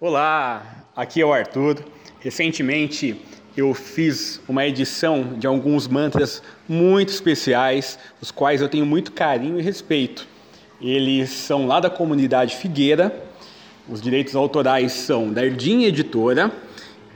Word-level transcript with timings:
Olá, 0.00 0.86
aqui 0.94 1.20
é 1.20 1.26
o 1.26 1.32
Arthur. 1.32 1.84
Recentemente 2.20 3.20
eu 3.56 3.74
fiz 3.74 4.40
uma 4.48 4.64
edição 4.64 5.34
de 5.36 5.44
alguns 5.44 5.88
mantras 5.88 6.40
muito 6.68 7.08
especiais, 7.08 7.98
os 8.22 8.30
quais 8.30 8.60
eu 8.60 8.68
tenho 8.68 8.86
muito 8.86 9.10
carinho 9.10 9.58
e 9.58 9.62
respeito. 9.62 10.24
Eles 10.80 11.30
são 11.30 11.66
lá 11.66 11.80
da 11.80 11.90
comunidade 11.90 12.54
Figueira, 12.54 13.12
os 13.88 14.00
direitos 14.00 14.36
autorais 14.36 14.92
são 14.92 15.32
da 15.32 15.44
Erdim 15.44 15.82
Editora 15.82 16.52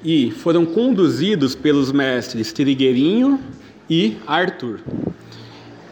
e 0.02 0.32
foram 0.32 0.66
conduzidos 0.66 1.54
pelos 1.54 1.92
mestres 1.92 2.52
Trigueirinho 2.52 3.38
e 3.88 4.16
Arthur. 4.26 4.80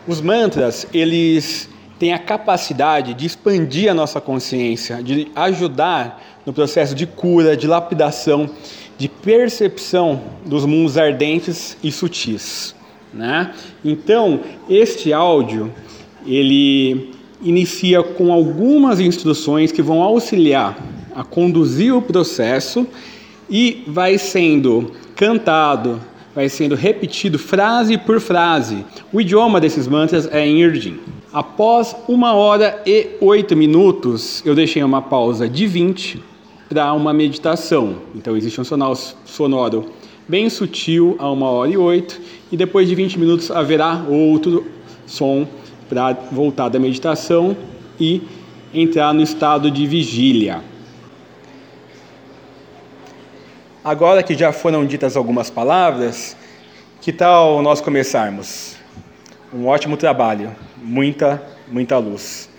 Os 0.09 0.21
mantras, 0.21 0.89
eles 0.93 1.70
têm 2.01 2.15
a 2.15 2.19
capacidade 2.19 3.13
de 3.13 3.27
expandir 3.27 3.91
a 3.91 3.95
nossa 3.95 4.23
consciência, 4.23 5.03
de 5.03 5.29
ajudar 5.37 6.41
no 6.47 6.53
processo 6.53 6.95
de 6.95 7.07
cura, 7.07 7.55
de 7.55 7.67
lapidação, 7.67 8.49
de 8.97 9.07
percepção 9.07 10.19
dos 10.47 10.65
mundos 10.65 10.97
ardentes 10.97 11.77
e 11.85 11.93
sutis. 11.93 12.75
Né? 13.13 13.53
Então, 13.85 14.41
este 14.67 15.13
áudio 15.13 15.71
ele 16.27 17.13
inicia 17.43 18.03
com 18.03 18.33
algumas 18.33 18.99
instruções 18.99 19.71
que 19.71 19.83
vão 19.83 20.03
auxiliar 20.03 20.79
a 21.15 21.23
conduzir 21.23 21.95
o 21.95 22.01
processo 22.01 22.87
e 23.51 23.85
vai 23.87 24.17
sendo 24.17 24.93
cantado, 25.15 26.01
vai 26.35 26.49
sendo 26.49 26.75
repetido 26.75 27.39
frase 27.39 27.99
por 27.99 28.21
frase. 28.21 28.85
O 29.13 29.21
idioma 29.21 29.61
desses 29.61 29.87
mantras 29.87 30.29
é 30.33 30.47
em 30.47 30.61
Irdim. 30.63 30.99
Após 31.33 31.95
uma 32.09 32.33
hora 32.33 32.83
e 32.87 33.11
oito 33.21 33.57
minutos, 33.57 34.43
eu 34.45 34.55
deixei 34.55 34.83
uma 34.83 35.03
pausa 35.03 35.49
de 35.49 35.67
20 35.67 36.23
para 36.69 36.93
uma 36.93 37.13
meditação. 37.13 37.97
Então 38.15 38.37
existe 38.37 38.61
um 38.61 38.65
sonoro, 38.65 38.99
sonoro 39.25 39.87
bem 40.29 40.49
sutil 40.49 41.17
a 41.19 41.29
uma 41.31 41.51
hora 41.51 41.71
e 41.71 41.77
oito, 41.77 42.21
e 42.53 42.57
depois 42.57 42.89
de 42.89 42.95
20 42.95 43.19
minutos 43.19 43.51
haverá 43.51 44.05
outro 44.09 44.67
som 45.07 45.47
para 45.89 46.13
voltar 46.31 46.69
da 46.69 46.79
meditação 46.79 47.57
e 47.99 48.23
entrar 48.73 49.13
no 49.13 49.23
estado 49.23 49.71
de 49.71 49.87
vigília. 49.87 50.63
Agora 53.83 54.23
que 54.23 54.35
já 54.35 54.53
foram 54.53 54.85
ditas 54.85 55.17
algumas 55.17 55.49
palavras, 55.49 56.37
que 57.01 57.13
tal 57.13 57.63
nós 57.63 57.81
começarmos? 57.81 58.77
Um 59.53 59.67
ótimo 59.67 59.97
trabalho, 59.97 60.55
muita, 60.77 61.43
muita 61.67 61.97
luz. 61.99 62.51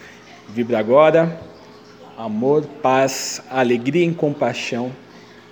Vibra 0.50 0.80
agora 0.80 1.40
amor, 2.18 2.66
paz, 2.84 3.42
alegria 3.50 4.06
e 4.06 4.14
compaixão 4.14 4.92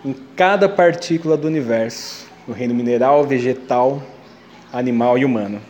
em 0.06 0.14
cada 0.36 0.70
partícula 0.70 1.36
do 1.36 1.48
universo, 1.48 2.28
no 2.48 2.54
reino 2.54 2.74
mineral, 2.76 3.26
vegetal, 3.26 4.02
animal 4.72 5.18
e 5.18 5.26
humano. 5.26 5.62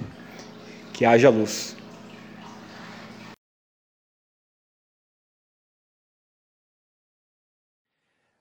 Que 0.94 1.06
haja 1.06 1.30
luz. 1.30 1.76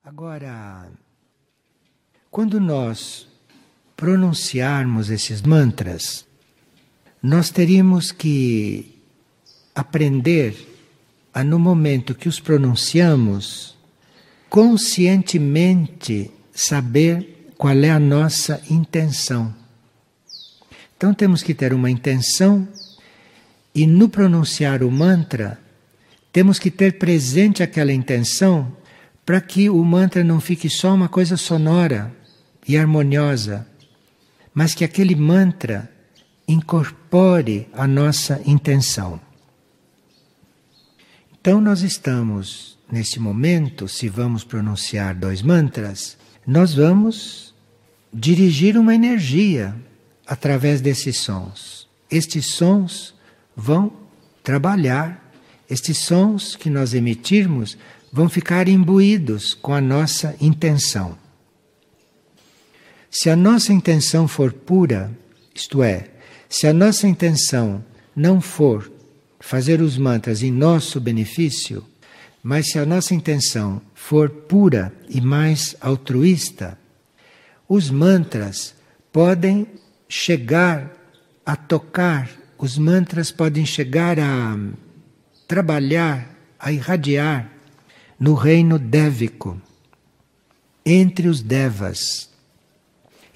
Agora, 0.02 0.90
quando 2.38 2.60
nós 2.60 3.26
pronunciarmos 3.96 5.10
esses 5.10 5.42
mantras, 5.42 6.24
nós 7.20 7.50
teríamos 7.50 8.12
que 8.12 8.94
aprender 9.74 10.54
a 11.34 11.42
no 11.42 11.58
momento 11.58 12.14
que 12.14 12.28
os 12.28 12.38
pronunciamos, 12.38 13.76
conscientemente 14.48 16.30
saber 16.54 17.50
qual 17.58 17.76
é 17.76 17.90
a 17.90 17.98
nossa 17.98 18.62
intenção. 18.70 19.52
Então 20.96 21.12
temos 21.12 21.42
que 21.42 21.54
ter 21.54 21.72
uma 21.72 21.90
intenção 21.90 22.68
e 23.74 23.84
no 23.84 24.08
pronunciar 24.08 24.84
o 24.84 24.92
mantra, 24.92 25.58
temos 26.32 26.60
que 26.60 26.70
ter 26.70 27.00
presente 27.00 27.64
aquela 27.64 27.92
intenção 27.92 28.70
para 29.26 29.40
que 29.40 29.68
o 29.68 29.82
mantra 29.82 30.22
não 30.22 30.40
fique 30.40 30.70
só 30.70 30.94
uma 30.94 31.08
coisa 31.08 31.36
sonora 31.36 32.16
e 32.68 32.76
harmoniosa, 32.76 33.66
mas 34.52 34.74
que 34.74 34.84
aquele 34.84 35.16
mantra 35.16 35.90
incorpore 36.46 37.66
a 37.72 37.86
nossa 37.86 38.40
intenção. 38.44 39.18
Então, 41.40 41.60
nós 41.60 41.80
estamos, 41.80 42.78
nesse 42.92 43.18
momento, 43.18 43.88
se 43.88 44.08
vamos 44.08 44.44
pronunciar 44.44 45.14
dois 45.14 45.40
mantras, 45.40 46.18
nós 46.46 46.74
vamos 46.74 47.54
dirigir 48.12 48.76
uma 48.76 48.94
energia 48.94 49.74
através 50.26 50.80
desses 50.80 51.18
sons. 51.20 51.88
Estes 52.10 52.46
sons 52.46 53.14
vão 53.56 53.92
trabalhar, 54.42 55.32
estes 55.70 55.98
sons 55.98 56.56
que 56.56 56.68
nós 56.68 56.92
emitirmos 56.92 57.78
vão 58.12 58.28
ficar 58.28 58.68
imbuídos 58.68 59.54
com 59.54 59.72
a 59.72 59.80
nossa 59.80 60.34
intenção. 60.40 61.16
Se 63.10 63.30
a 63.30 63.36
nossa 63.36 63.72
intenção 63.72 64.28
for 64.28 64.52
pura, 64.52 65.10
isto 65.54 65.82
é, 65.82 66.08
se 66.48 66.66
a 66.66 66.72
nossa 66.72 67.06
intenção 67.06 67.84
não 68.14 68.40
for 68.40 68.90
fazer 69.40 69.80
os 69.80 69.96
mantras 69.96 70.42
em 70.42 70.50
nosso 70.50 71.00
benefício, 71.00 71.84
mas 72.42 72.70
se 72.70 72.78
a 72.78 72.86
nossa 72.86 73.14
intenção 73.14 73.80
for 73.94 74.28
pura 74.28 74.92
e 75.08 75.20
mais 75.20 75.76
altruísta, 75.80 76.78
os 77.68 77.90
mantras 77.90 78.74
podem 79.12 79.66
chegar 80.08 80.92
a 81.44 81.56
tocar, 81.56 82.30
os 82.58 82.78
mantras 82.78 83.30
podem 83.30 83.64
chegar 83.64 84.18
a 84.18 84.56
trabalhar, 85.46 86.28
a 86.58 86.72
irradiar 86.72 87.50
no 88.18 88.34
reino 88.34 88.78
dévico, 88.78 89.60
entre 90.84 91.28
os 91.28 91.42
devas. 91.42 92.27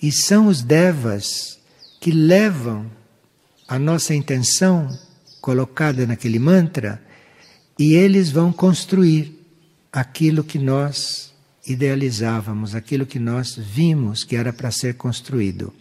E 0.02 0.10
são 0.10 0.48
os 0.48 0.62
devas 0.62 1.58
que 2.00 2.10
levam 2.10 2.90
a 3.68 3.78
nossa 3.78 4.14
intenção 4.14 4.88
colocada 5.40 6.04
naquele 6.06 6.38
mantra 6.38 7.00
e 7.78 7.94
eles 7.94 8.30
vão 8.30 8.52
construir 8.52 9.38
aquilo 9.92 10.42
que 10.42 10.58
nós 10.58 11.32
idealizávamos, 11.66 12.74
aquilo 12.74 13.06
que 13.06 13.18
nós 13.18 13.54
vimos 13.56 14.24
que 14.24 14.34
era 14.34 14.52
para 14.52 14.70
ser 14.70 14.94
construído. 14.94 15.72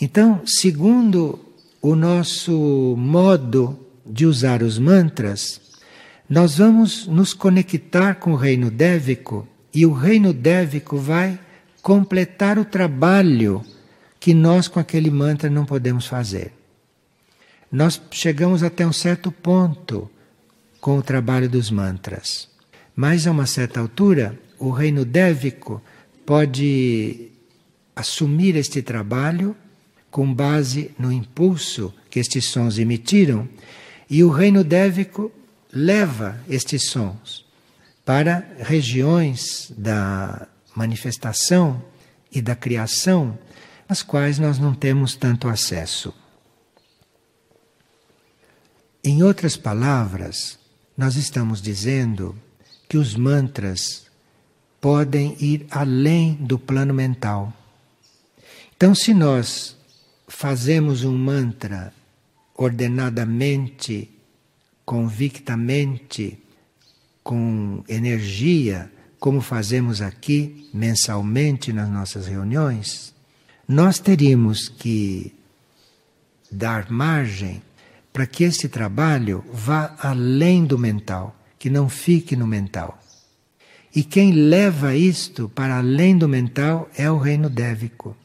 Então, 0.00 0.42
segundo 0.46 1.38
o 1.80 1.96
nosso 1.96 2.94
modo 2.96 3.78
de 4.06 4.24
usar 4.24 4.62
os 4.62 4.78
mantras, 4.78 5.60
nós 6.28 6.56
vamos 6.56 7.06
nos 7.06 7.34
conectar 7.34 8.14
com 8.14 8.32
o 8.32 8.36
reino 8.36 8.70
dévico 8.70 9.46
e 9.74 9.84
o 9.84 9.92
reino 9.92 10.32
dévico 10.32 10.96
vai 10.96 11.38
completar 11.82 12.58
o 12.58 12.64
trabalho 12.64 13.64
que 14.20 14.32
nós 14.32 14.68
com 14.68 14.78
aquele 14.78 15.10
mantra 15.10 15.50
não 15.50 15.66
podemos 15.66 16.06
fazer. 16.06 16.52
Nós 17.70 18.00
chegamos 18.10 18.62
até 18.62 18.86
um 18.86 18.92
certo 18.92 19.32
ponto 19.32 20.08
com 20.80 20.96
o 20.96 21.02
trabalho 21.02 21.48
dos 21.48 21.70
mantras. 21.70 22.48
Mas 22.94 23.26
a 23.26 23.32
uma 23.32 23.46
certa 23.46 23.80
altura, 23.80 24.38
o 24.58 24.70
reino 24.70 25.04
dévico 25.04 25.82
pode 26.24 27.30
assumir 27.96 28.54
este 28.54 28.80
trabalho 28.80 29.56
com 30.10 30.32
base 30.32 30.90
no 30.98 31.10
impulso 31.10 31.92
que 32.10 32.20
estes 32.20 32.44
sons 32.44 32.78
emitiram, 32.78 33.48
e 34.08 34.22
o 34.22 34.28
reino 34.28 34.62
dévico 34.62 35.32
leva 35.72 36.38
estes 36.48 36.90
sons 36.90 37.46
para 38.04 38.46
regiões 38.58 39.72
da 39.76 40.46
manifestação 40.74 41.82
e 42.30 42.40
da 42.40 42.54
criação, 42.54 43.38
às 43.88 44.02
quais 44.02 44.38
nós 44.38 44.58
não 44.58 44.74
temos 44.74 45.14
tanto 45.14 45.48
acesso. 45.48 46.14
Em 49.04 49.22
outras 49.22 49.56
palavras, 49.56 50.58
nós 50.96 51.16
estamos 51.16 51.60
dizendo 51.60 52.38
que 52.88 52.96
os 52.96 53.14
mantras 53.14 54.06
podem 54.80 55.36
ir 55.40 55.66
além 55.70 56.34
do 56.34 56.58
plano 56.58 56.94
mental. 56.94 57.52
Então, 58.76 58.94
se 58.94 59.12
nós 59.14 59.76
fazemos 60.28 61.04
um 61.04 61.16
mantra 61.16 61.92
ordenadamente, 62.54 64.10
convictamente, 64.84 66.38
com 67.22 67.84
energia, 67.88 68.90
como 69.22 69.40
fazemos 69.40 70.02
aqui 70.02 70.68
mensalmente 70.74 71.72
nas 71.72 71.88
nossas 71.88 72.26
reuniões, 72.26 73.14
nós 73.68 74.00
teríamos 74.00 74.68
que 74.68 75.32
dar 76.50 76.90
margem 76.90 77.62
para 78.12 78.26
que 78.26 78.42
esse 78.42 78.68
trabalho 78.68 79.44
vá 79.52 79.94
além 80.00 80.64
do 80.64 80.76
mental, 80.76 81.36
que 81.56 81.70
não 81.70 81.88
fique 81.88 82.34
no 82.34 82.48
mental. 82.48 82.98
E 83.94 84.02
quem 84.02 84.32
leva 84.32 84.96
isto 84.96 85.48
para 85.48 85.76
além 85.76 86.18
do 86.18 86.28
mental 86.28 86.90
é 86.98 87.08
o 87.08 87.16
reino 87.16 87.48
dévico. 87.48 88.16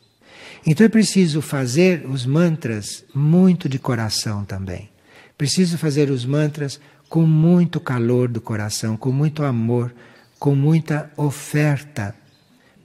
Então 0.66 0.84
é 0.84 0.90
preciso 0.90 1.44
fazer 1.44 2.08
os 2.08 2.26
mantras 2.26 3.06
muito 3.14 3.70
de 3.70 3.78
coração 3.78 4.44
também. 4.44 4.90
Preciso 5.38 5.78
fazer 5.78 6.10
os 6.10 6.26
mantras 6.26 6.82
com 7.08 7.22
muito 7.22 7.80
calor 7.80 8.28
do 8.28 8.42
coração, 8.42 8.98
com 8.98 9.12
muito 9.12 9.44
amor, 9.44 9.94
com 10.40 10.56
muita 10.56 11.12
oferta. 11.18 12.16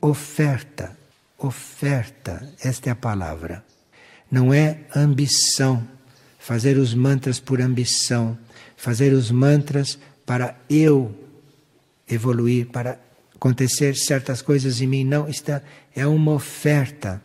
Oferta, 0.00 0.96
oferta, 1.38 2.48
esta 2.62 2.88
é 2.88 2.92
a 2.92 2.96
palavra. 2.96 3.64
Não 4.30 4.52
é 4.52 4.80
ambição, 4.96 5.86
fazer 6.38 6.76
os 6.76 6.94
mantras 6.94 7.38
por 7.38 7.60
ambição, 7.60 8.36
fazer 8.76 9.12
os 9.12 9.30
mantras 9.30 9.98
para 10.26 10.56
eu 10.68 11.14
evoluir, 12.08 12.66
para 12.66 12.98
acontecer 13.34 13.94
certas 13.94 14.42
coisas 14.42 14.80
em 14.80 14.86
mim. 14.86 15.04
Não, 15.04 15.28
isto 15.28 15.50
é 15.94 16.06
uma 16.06 16.32
oferta 16.32 17.22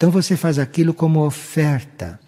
então 0.00 0.10
você 0.10 0.34
faz 0.34 0.58
aquilo 0.58 0.94
como 0.94 1.26
oferta. 1.26 2.18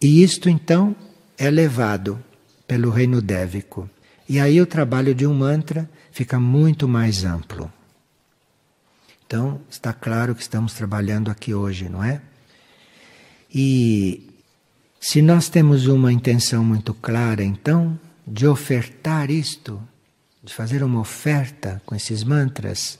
E 0.00 0.22
isto 0.22 0.48
então 0.48 0.96
é 1.36 1.50
levado 1.50 2.18
pelo 2.66 2.88
reino 2.88 3.20
dévico. 3.20 3.90
E 4.26 4.40
aí 4.40 4.58
o 4.58 4.64
trabalho 4.64 5.14
de 5.14 5.26
um 5.26 5.34
mantra 5.34 5.86
fica 6.18 6.40
muito 6.40 6.88
mais 6.88 7.24
amplo. 7.24 7.72
Então, 9.24 9.60
está 9.70 9.92
claro 9.92 10.34
que 10.34 10.42
estamos 10.42 10.74
trabalhando 10.74 11.30
aqui 11.30 11.54
hoje, 11.54 11.88
não 11.88 12.02
é? 12.02 12.20
E 13.54 14.28
se 15.00 15.22
nós 15.22 15.48
temos 15.48 15.86
uma 15.86 16.12
intenção 16.12 16.64
muito 16.64 16.92
clara, 16.92 17.44
então, 17.44 17.96
de 18.26 18.48
ofertar 18.48 19.30
isto, 19.30 19.80
de 20.42 20.52
fazer 20.52 20.82
uma 20.82 20.98
oferta 20.98 21.80
com 21.86 21.94
esses 21.94 22.24
mantras, 22.24 22.98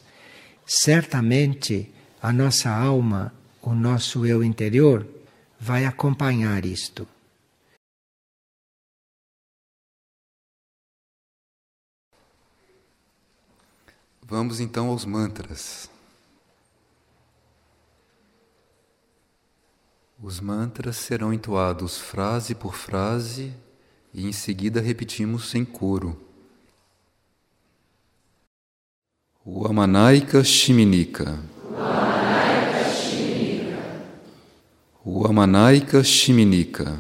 certamente 0.65 1.93
a 2.23 2.33
nossa 2.33 2.71
alma 2.71 3.33
o 3.61 3.75
nosso 3.75 4.25
eu 4.25 4.45
interior 4.45 5.05
vai 5.59 5.85
acompanhar 5.85 6.65
isto. 6.65 7.05
Vamos 14.31 14.61
então 14.61 14.89
aos 14.91 15.07
mantras. 15.07 15.89
Os 20.23 20.39
mantras 20.39 20.99
serão 20.99 21.33
entoados 21.33 21.97
frase 21.97 22.55
por 22.55 22.75
frase 22.75 23.55
e 24.13 24.27
em 24.27 24.33
seguida 24.33 24.83
repetimos 24.83 25.55
em 25.55 25.65
coro. 25.65 26.21
O 29.43 29.67
Amanaika 29.67 30.45
Shiminika. 30.45 31.39
O 31.73 31.77
Amanaika 31.77 32.85
Shiminika. 32.95 33.81
O 35.03 35.27
Amanaika 35.27 36.05
Shiminika. 36.05 36.99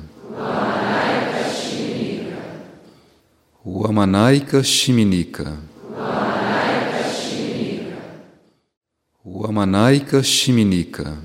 O 3.62 3.86
Amanaika 3.86 4.64
Shiminika. 4.64 5.58
O 9.30 9.44
Amanaika 9.46 10.22
Shiminika. 10.22 11.16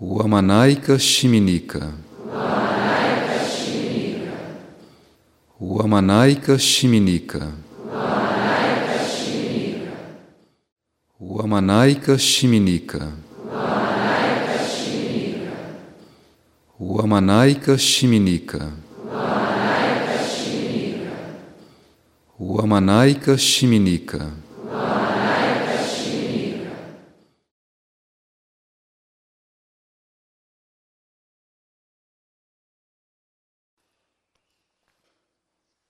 O 0.00 0.20
Amanaika 0.22 0.98
Shiminika. 0.98 1.92
O 5.60 5.80
Amanaika 5.80 6.58
Shiminika. 6.58 7.52
O 11.20 11.40
Amanaika 11.40 12.18
Shiminika. 12.18 13.12
O 16.78 17.00
Amanaika 17.00 17.78
Shiminika. 17.78 18.72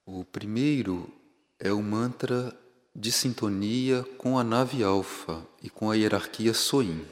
O 0.06 0.24
primeiro 0.24 1.12
é 1.58 1.72
o 1.72 1.82
mantra 1.82 2.56
de 2.94 3.10
sintonia 3.10 4.04
com 4.16 4.38
a 4.38 4.44
nave 4.44 4.84
alfa 4.84 5.44
e 5.60 5.68
com 5.68 5.90
a 5.90 5.96
hierarquia 5.96 6.54
Soin. 6.54 7.04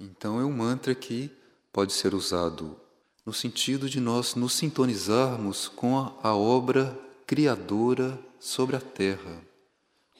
Então 0.00 0.40
é 0.40 0.44
um 0.44 0.52
mantra 0.52 0.96
que 0.96 1.30
pode 1.72 1.92
ser 1.92 2.12
usado 2.12 2.76
no 3.24 3.32
sentido 3.32 3.88
de 3.88 4.00
nós 4.00 4.34
nos 4.34 4.52
sintonizarmos 4.54 5.68
com 5.68 6.12
a 6.20 6.34
obra 6.34 7.03
criadora 7.26 8.18
sobre 8.38 8.76
a 8.76 8.80
Terra, 8.80 9.42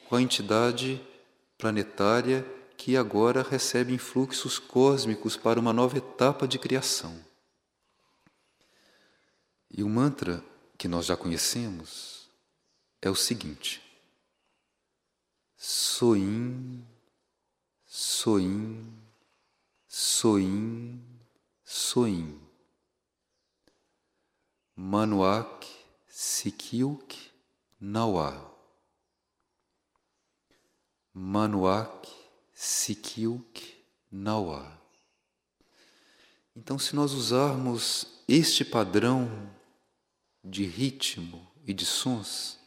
com 0.09 0.17
a 0.17 0.23
entidade 0.23 1.01
planetária 1.59 2.45
que 2.77 2.97
agora 2.97 3.43
recebe 3.43 3.93
influxos 3.93 4.59
cósmicos 4.59 5.37
para 5.37 5.61
uma 5.61 5.73
nova 5.73 5.99
etapa 5.99 6.47
de 6.47 6.59
criação. 6.59 7.19
E 9.71 9.83
o 9.83 9.89
mantra 9.89 10.45
que 10.77 10.87
nós 10.87 11.07
já 11.07 11.17
conhecemos 11.17 12.29
é 13.01 13.11
o 13.11 13.15
seguinte: 13.15 13.83
Soim, 15.57 16.85
Soim, 17.87 18.93
Soim, 19.89 21.03
Soim. 21.65 22.41
Manuak, 24.77 25.67
Sikiuk, 26.17 27.13
Nauá. 27.81 28.49
Manuak, 31.13 32.09
Sikiuk, 32.55 33.61
Nauá. 34.13 34.81
Então, 36.55 36.79
se 36.79 36.95
nós 36.95 37.13
usarmos 37.15 38.07
este 38.29 38.65
padrão 38.65 39.29
de 40.45 40.65
ritmo 40.65 41.51
e 41.67 41.75
de 41.75 41.85
sons, 41.85 42.61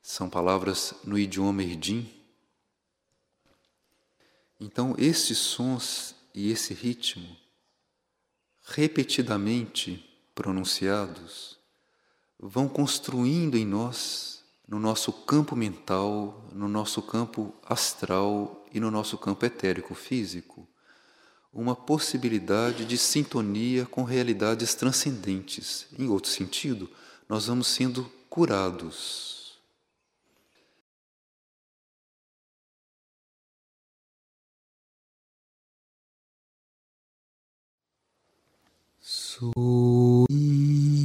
são 0.00 0.30
palavras 0.30 0.94
no 1.02 1.18
idioma 1.18 1.64
Erdim. 1.64 2.08
Então, 4.60 4.94
esses 4.96 5.38
sons 5.38 6.14
e 6.32 6.52
esse 6.52 6.72
ritmo, 6.72 7.36
repetidamente 8.62 10.08
pronunciados, 10.36 11.57
vão 12.38 12.68
construindo 12.68 13.56
em 13.56 13.64
nós, 13.64 14.42
no 14.66 14.78
nosso 14.78 15.12
campo 15.12 15.56
mental, 15.56 16.48
no 16.52 16.68
nosso 16.68 17.02
campo 17.02 17.54
astral 17.64 18.66
e 18.72 18.78
no 18.78 18.90
nosso 18.90 19.16
campo 19.18 19.44
etérico 19.44 19.94
físico, 19.94 20.68
uma 21.52 21.74
possibilidade 21.74 22.84
de 22.84 22.98
sintonia 22.98 23.86
com 23.86 24.04
realidades 24.04 24.74
transcendentes. 24.74 25.86
Em 25.98 26.08
outro 26.08 26.30
sentido, 26.30 26.88
nós 27.28 27.46
vamos 27.46 27.66
sendo 27.68 28.04
curados 28.28 29.38
Sui. 39.00 40.97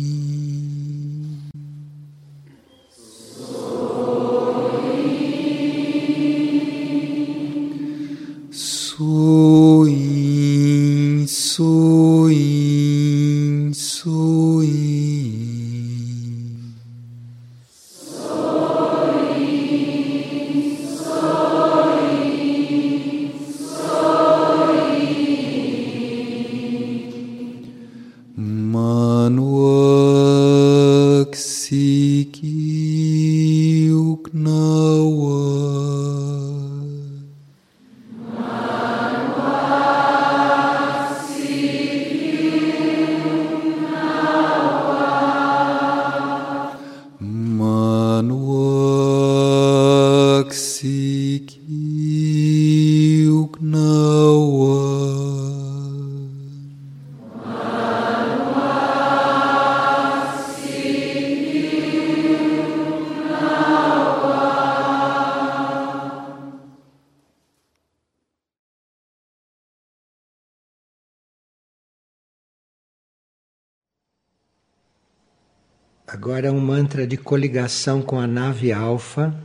Mantra 76.93 77.07
de 77.07 77.17
coligação 77.17 78.03
com 78.03 78.19
a 78.19 78.27
nave 78.27 78.71
alfa, 78.71 79.35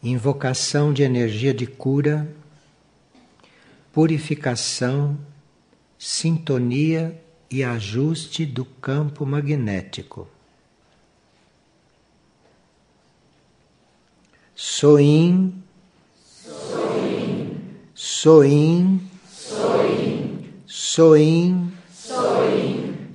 invocação 0.00 0.92
de 0.92 1.02
energia 1.02 1.52
de 1.52 1.66
cura, 1.66 2.32
purificação, 3.92 5.18
sintonia 5.98 7.20
e 7.50 7.64
ajuste 7.64 8.46
do 8.46 8.64
campo 8.64 9.26
magnético. 9.26 10.28
Soim, 14.54 15.52
soim, 16.38 17.60
soim, 17.92 19.00
soim, 20.64 21.72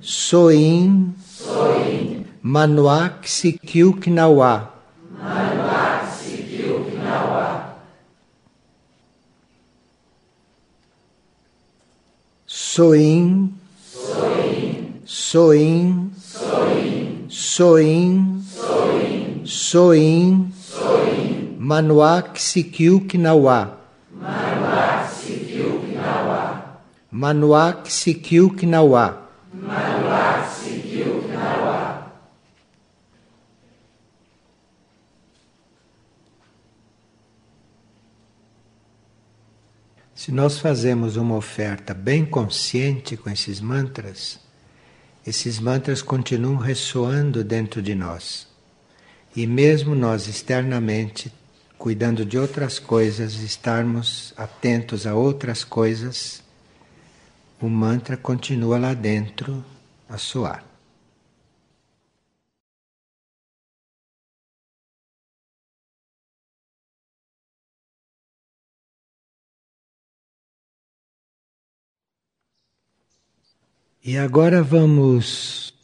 soim, 0.02 0.89
sikyuk 6.18 6.86
nawa. 7.06 7.70
Soim, 12.50 13.54
soim, 15.06 16.10
soim, 17.30 18.18
soim, 19.46 20.34
manuak 21.70 22.34
sikyuk 22.34 23.14
nawa. 23.14 23.58
Manuak 27.12 27.86
sikyuk 27.86 28.58
nawa. 28.66 29.06
Se 40.14 40.32
nós 40.32 40.58
fazemos 40.58 41.16
uma 41.16 41.36
oferta 41.36 41.94
bem 41.94 42.24
consciente 42.24 43.16
com 43.16 43.30
esses 43.30 43.60
mantras, 43.60 44.38
esses 45.26 45.58
mantras 45.58 46.02
continuam 46.02 46.56
ressoando 46.56 47.44
dentro 47.44 47.80
de 47.80 47.94
nós. 47.94 48.46
E 49.34 49.46
mesmo 49.46 49.94
nós 49.94 50.26
externamente, 50.26 51.32
cuidando 51.78 52.24
de 52.24 52.36
outras 52.36 52.78
coisas, 52.78 53.34
estarmos 53.34 54.34
atentos 54.36 55.06
a 55.06 55.14
outras 55.14 55.64
coisas, 55.64 56.42
o 57.60 57.68
mantra 57.68 58.16
continua 58.16 58.78
lá 58.78 58.92
dentro 58.92 59.64
a 60.08 60.18
soar. 60.18 60.69
E 74.02 74.16
agora 74.16 74.62
vamos 74.62 75.74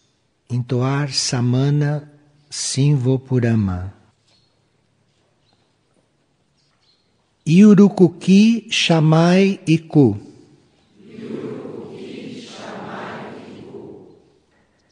entoar 0.48 1.12
Samana 1.12 2.10
Simvopurama. 2.48 3.92
Iurukuki 7.46 8.68
Shamai 8.70 9.60
Iku. 9.66 10.16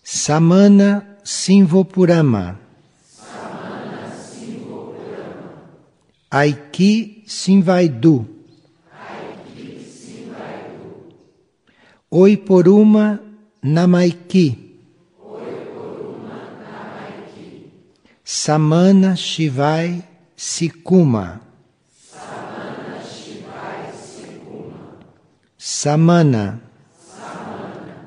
Samana 0.03 1.19
Simvopurama. 1.25 2.61
Aiki 6.31 7.25
Simvaidu. 7.27 8.34
Oi 12.17 12.37
por 12.37 12.69
uma 12.69 13.19
Namaiki. 13.61 14.47
Samana 18.25 19.17
Shivai 19.17 20.01
Sikuma. 20.37 21.41
Samana. 25.59 26.61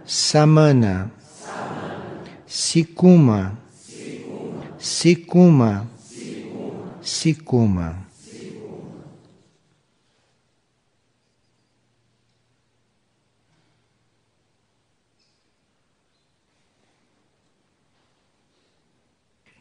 Samana. 0.06 1.12
Sikuma. 2.48 3.58
Sikuma. 4.80 5.86
Sikuma. 7.02 8.07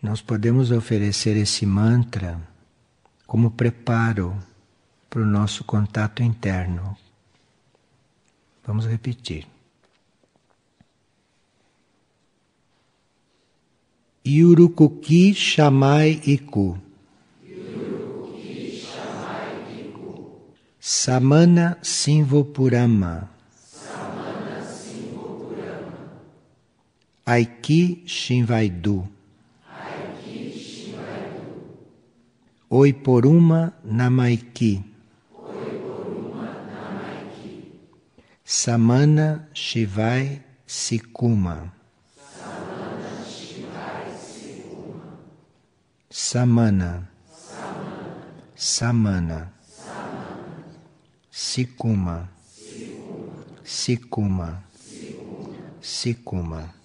Nós 0.07 0.23
podemos 0.23 0.71
oferecer 0.71 1.37
esse 1.37 1.67
mantra 1.67 2.41
como 3.27 3.51
preparo 3.51 4.41
para 5.11 5.21
o 5.21 5.27
nosso 5.27 5.65
contato 5.65 6.23
interno. 6.23 6.97
Vamos 8.65 8.87
repetir. 8.87 9.49
Yurukuki 14.25 15.35
Shamai 15.35 16.21
Iku. 16.25 16.79
Samana 20.79 21.79
Simvopurama. 21.83 23.29
Aiki 27.27 28.05
Shinvaidu. 28.07 29.16
Oiporuma 32.71 33.73
Namaiki. 33.85 34.83
Samana 38.45 39.47
Shivai 39.55 40.41
Sikuma. 40.67 41.71
Samana 42.17 43.25
Shivai 43.25 44.11
Sikuma. 44.19 45.19
Samana. 46.11 47.07
Samana. 47.31 48.51
Samana. 48.57 49.51
Samana. 49.63 50.29
Sikuma. 51.31 52.29
Sikuma. 52.51 53.63
Sikuma. 53.65 54.63
Sikuma. 54.75 55.63
Sikuma. 55.81 56.75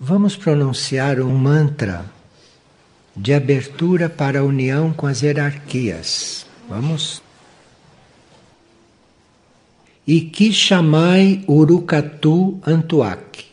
Vamos 0.00 0.36
pronunciar 0.36 1.20
um 1.20 1.34
mantra 1.34 2.04
de 3.16 3.34
abertura 3.34 4.08
para 4.08 4.38
a 4.38 4.44
união 4.44 4.92
com 4.92 5.08
as 5.08 5.22
hierarquias. 5.22 6.46
Vamos? 6.68 7.20
Iki 10.06 10.52
chamai 10.52 11.42
Urukatu 11.48 12.60
Antuak. 12.64 13.44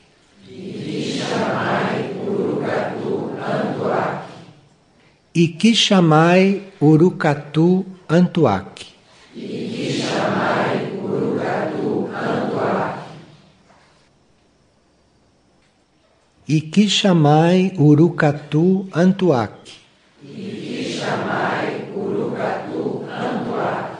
Iki 0.47 1.17
chamai 1.17 2.13
Urukatu 2.27 3.31
Antuak. 3.41 4.27
Iki 5.33 5.73
chamai 5.73 6.61
Urukatu 6.79 7.85
Antuak. 8.07 8.85
E 16.47 16.61
que 16.61 16.87
chamai 16.87 17.73
Urucatu 17.79 18.87
Antuac. 18.93 19.51
E 20.23 20.27
que 20.27 20.93
chamai 20.93 21.89
Urucatu 21.95 23.03
Antuac. 23.09 23.97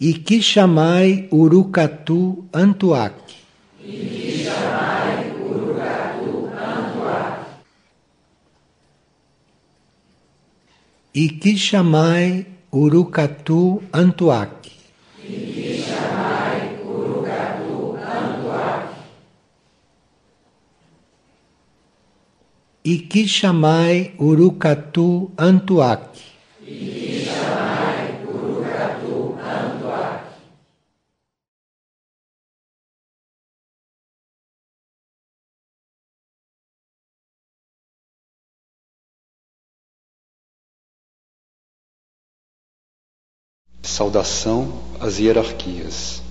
E 0.00 0.14
que 0.14 0.40
chamai 0.40 1.28
Urucatu 1.30 2.48
Antuac. 2.50 3.14
E 3.84 4.08
que 4.08 4.38
chamai 4.38 5.26
Urucatu 5.44 6.48
Antuac. 6.56 7.44
E 11.14 11.28
que 11.28 11.58
chamai 11.58 12.46
Urucatu 12.72 13.82
Antuac. 13.92 14.61
E 22.84 22.98
que 22.98 23.28
chamai 23.28 24.12
Urucatu 24.18 25.30
Antuac. 25.38 26.18
E 26.66 27.24
chamai 27.24 28.24
Urucatu 28.26 29.38
Saudação 43.82 44.72
às 45.00 45.18
hierarquias. 45.18 46.21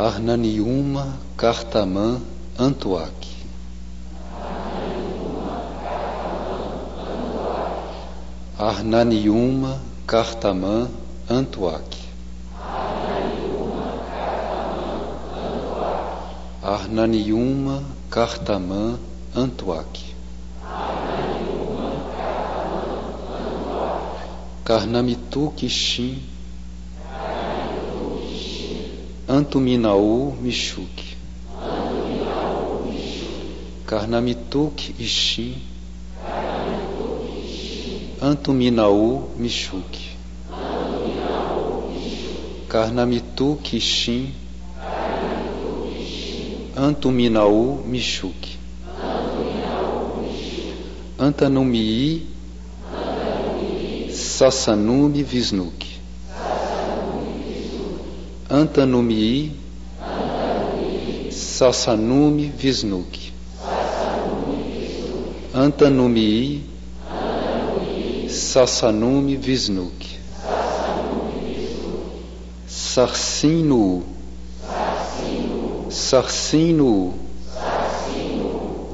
Arnaniuma 0.00 1.12
Kartaman 1.36 2.24
Antuak. 2.56 3.12
Arnaniuma 8.58 9.76
Kartaman 10.06 10.88
Antuak. 11.28 11.84
Arnaniuma 16.64 17.82
Kartaman 18.08 18.96
Antuak. 19.36 19.92
Karnamitu 24.64 25.52
Kishin 25.60 26.29
Antuminaú 29.30 30.34
Michuque. 30.42 31.14
Karnamituk 33.86 34.74
Ishin. 34.98 35.54
Antuminaú 38.20 39.30
Michuque. 39.38 40.02
Karnamituk 42.68 43.72
Ishin. 43.72 44.34
Antuminaú 46.76 47.84
Michuque. 47.86 48.58
Antanumii 51.20 52.26
Sassanumi 54.10 55.22
Visnuki. 55.22 55.89
Antanumii, 58.50 59.52
Sassanumi 61.30 62.50
Visnuki. 62.58 63.32
Antanumii, 65.54 66.60
Sassanumi 68.28 69.36
Visnuki. 69.36 70.16
Sarcinu, 72.66 74.02
Sarcinu, 75.88 77.14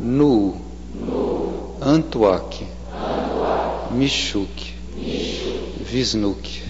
Nu, 0.03 0.55
Antuak, 1.81 2.53
Michuque, 3.97 4.75
Visnuki. 5.93 6.66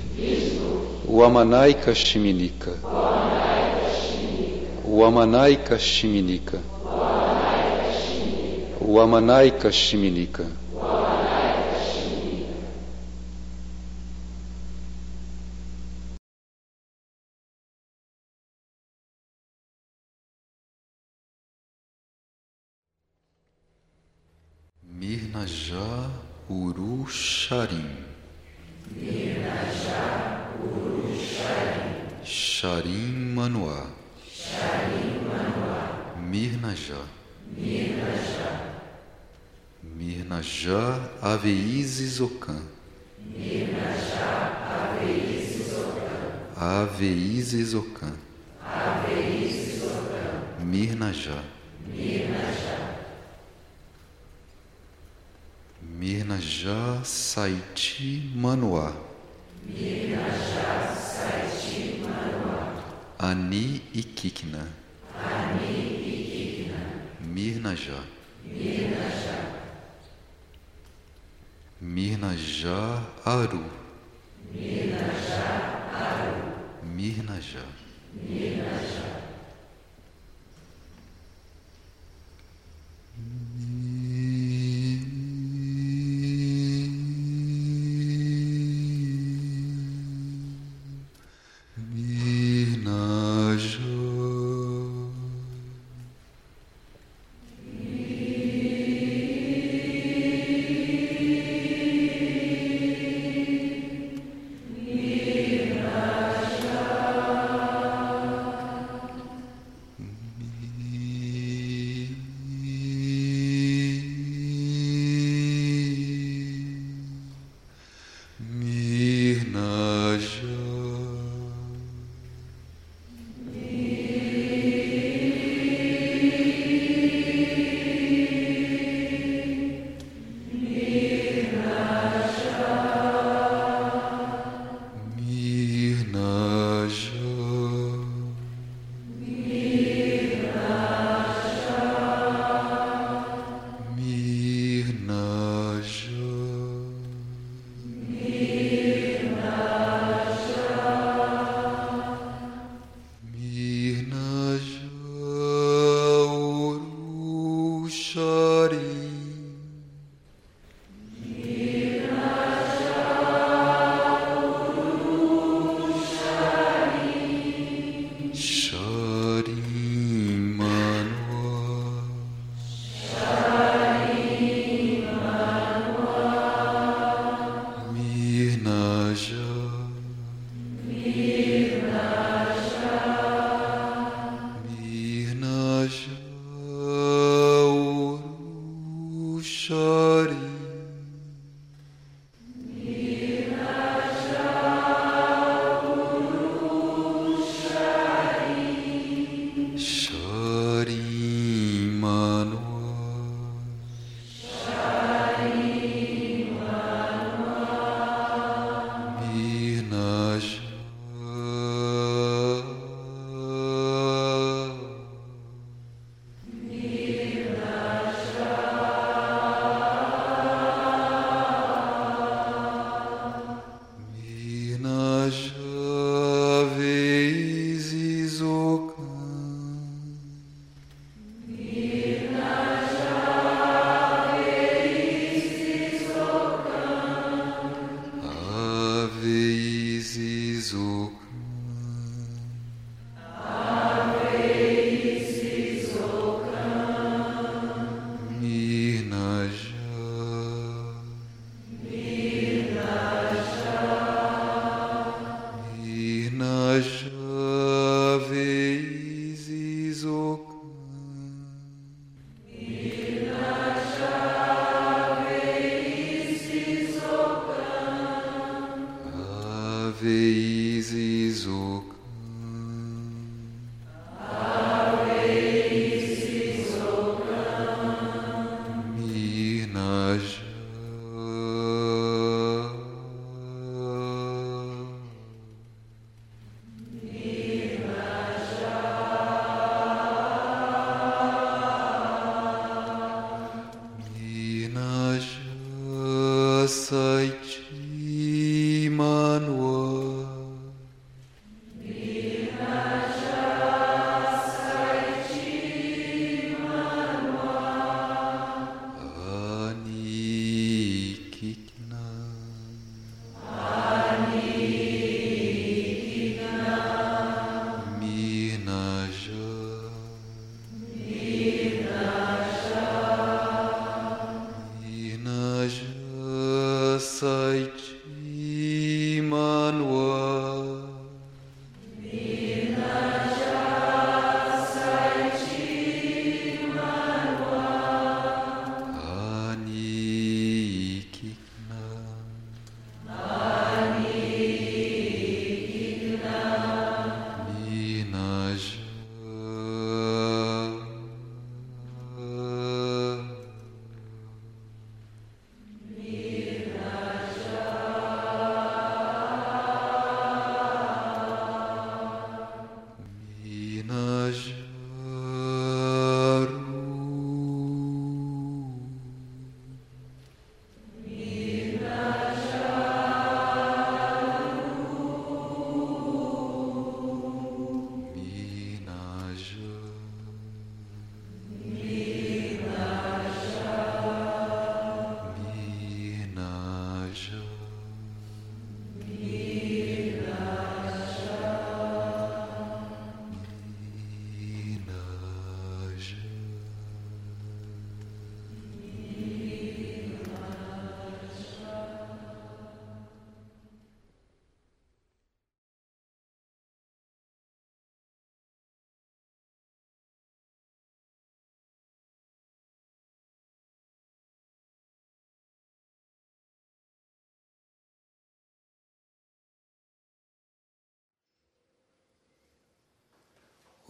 O 1.17 1.25
Amanaika 1.25 1.95
Shiminika. 1.95 2.73
O 4.85 5.03
Amanaika 5.03 5.79
Shiminika. 5.79 6.59
O 8.87 9.01
Amanaika 9.01 9.73
Shiminika. 9.73 10.45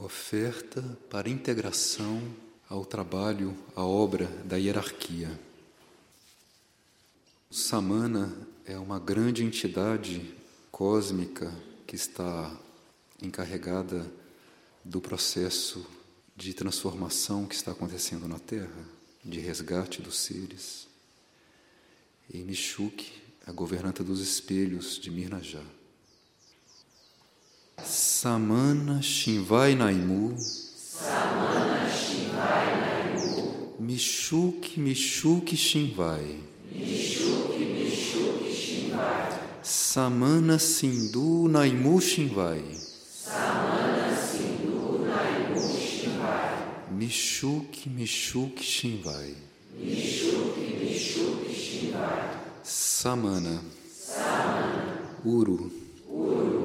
Oferta 0.07 0.81
para 1.11 1.29
integração 1.29 2.23
ao 2.69 2.85
trabalho, 2.87 3.57
à 3.75 3.85
obra 3.85 4.27
da 4.45 4.57
hierarquia. 4.57 5.29
Samana 7.51 8.33
é 8.65 8.79
uma 8.79 9.01
grande 9.01 9.43
entidade 9.43 10.33
cósmica 10.71 11.53
que 11.89 11.97
está 11.97 12.57
encarregada 13.21 14.09
do 14.85 15.01
processo 15.01 15.85
de 16.37 16.55
transformação 16.55 17.45
que 17.45 17.57
está 17.57 17.73
acontecendo 17.73 18.29
na 18.29 18.39
Terra, 18.39 18.89
de 19.25 19.41
resgate 19.41 20.01
dos 20.01 20.21
seres. 20.21 20.87
E 22.33 22.39
Michuque, 22.45 23.11
a 23.45 23.51
governanta 23.51 24.05
dos 24.05 24.21
espelhos 24.21 25.01
de 25.01 25.11
Mirnajá. 25.11 25.65
Samana 28.21 29.03
Shivai 29.03 29.75
Naimu. 29.77 30.35
Samana 30.39 31.87
Shivai 31.87 32.67
Naimu. 32.81 33.77
Michuque, 33.79 34.79
Michuque 34.79 35.55
Shivai. 35.55 36.41
Michuque, 36.73 37.61
Michuque 37.77 38.51
Shivai. 38.51 39.33
Samana 39.63 40.59
Sindhu 40.59 41.47
Naimu 41.49 42.01
Shivai. 42.01 42.63
Samana 42.73 44.17
Sindhu 44.17 45.05
Naimu 45.05 45.61
Shivai. 45.77 46.97
Michuque, 46.99 47.85
Michuque 47.97 48.63
Shivai. 48.63 49.35
Michuque, 49.79 50.65
Michuque 50.81 51.53
Shivai. 51.53 52.31
Samana. 52.63 53.61
Samana. 53.93 55.21
Uru. 55.23 55.71
Uru. 56.11 56.56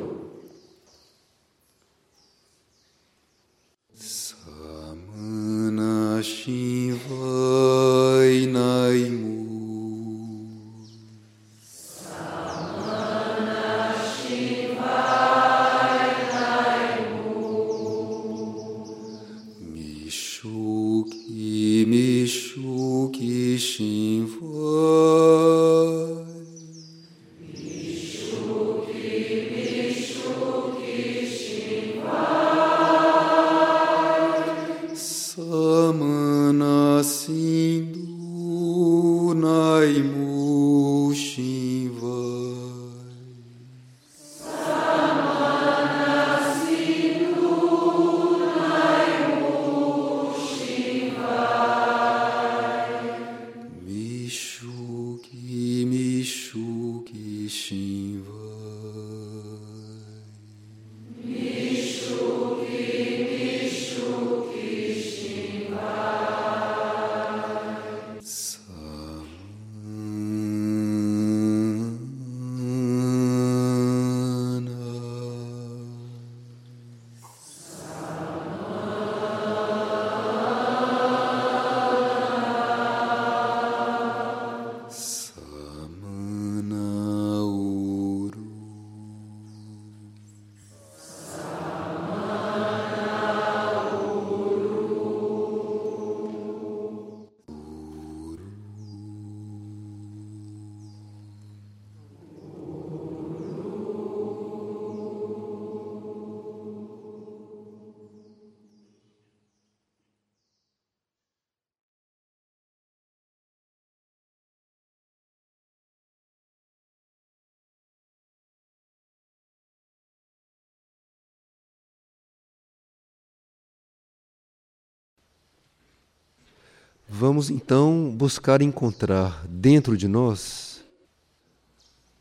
Vamos 127.31 127.49
então 127.49 128.13
buscar 128.13 128.61
encontrar 128.61 129.47
dentro 129.47 129.95
de 129.95 130.05
nós 130.05 130.83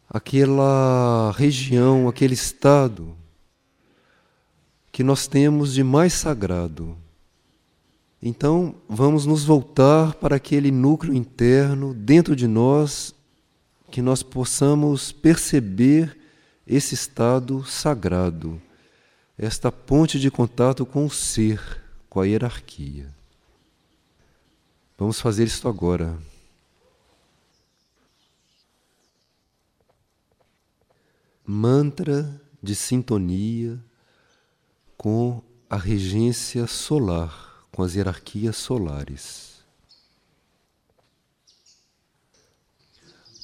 aquela 0.08 1.32
região, 1.36 2.08
aquele 2.08 2.34
estado 2.34 3.16
que 4.92 5.02
nós 5.02 5.26
temos 5.26 5.74
de 5.74 5.82
mais 5.82 6.12
sagrado. 6.12 6.96
Então, 8.22 8.76
vamos 8.88 9.26
nos 9.26 9.42
voltar 9.42 10.14
para 10.14 10.36
aquele 10.36 10.70
núcleo 10.70 11.12
interno 11.12 11.92
dentro 11.92 12.36
de 12.36 12.46
nós 12.46 13.12
que 13.90 14.00
nós 14.00 14.22
possamos 14.22 15.10
perceber 15.10 16.16
esse 16.64 16.94
estado 16.94 17.64
sagrado, 17.64 18.62
esta 19.36 19.72
ponte 19.72 20.20
de 20.20 20.30
contato 20.30 20.86
com 20.86 21.04
o 21.04 21.10
ser, 21.10 21.82
com 22.08 22.20
a 22.20 22.26
hierarquia. 22.28 23.18
Vamos 25.00 25.18
fazer 25.18 25.44
isso 25.44 25.66
agora. 25.66 26.14
Mantra 31.42 32.38
de 32.62 32.74
sintonia 32.74 33.82
com 34.98 35.42
a 35.70 35.78
regência 35.78 36.66
solar, 36.66 37.64
com 37.72 37.82
as 37.82 37.94
hierarquias 37.94 38.58
solares. 38.58 39.64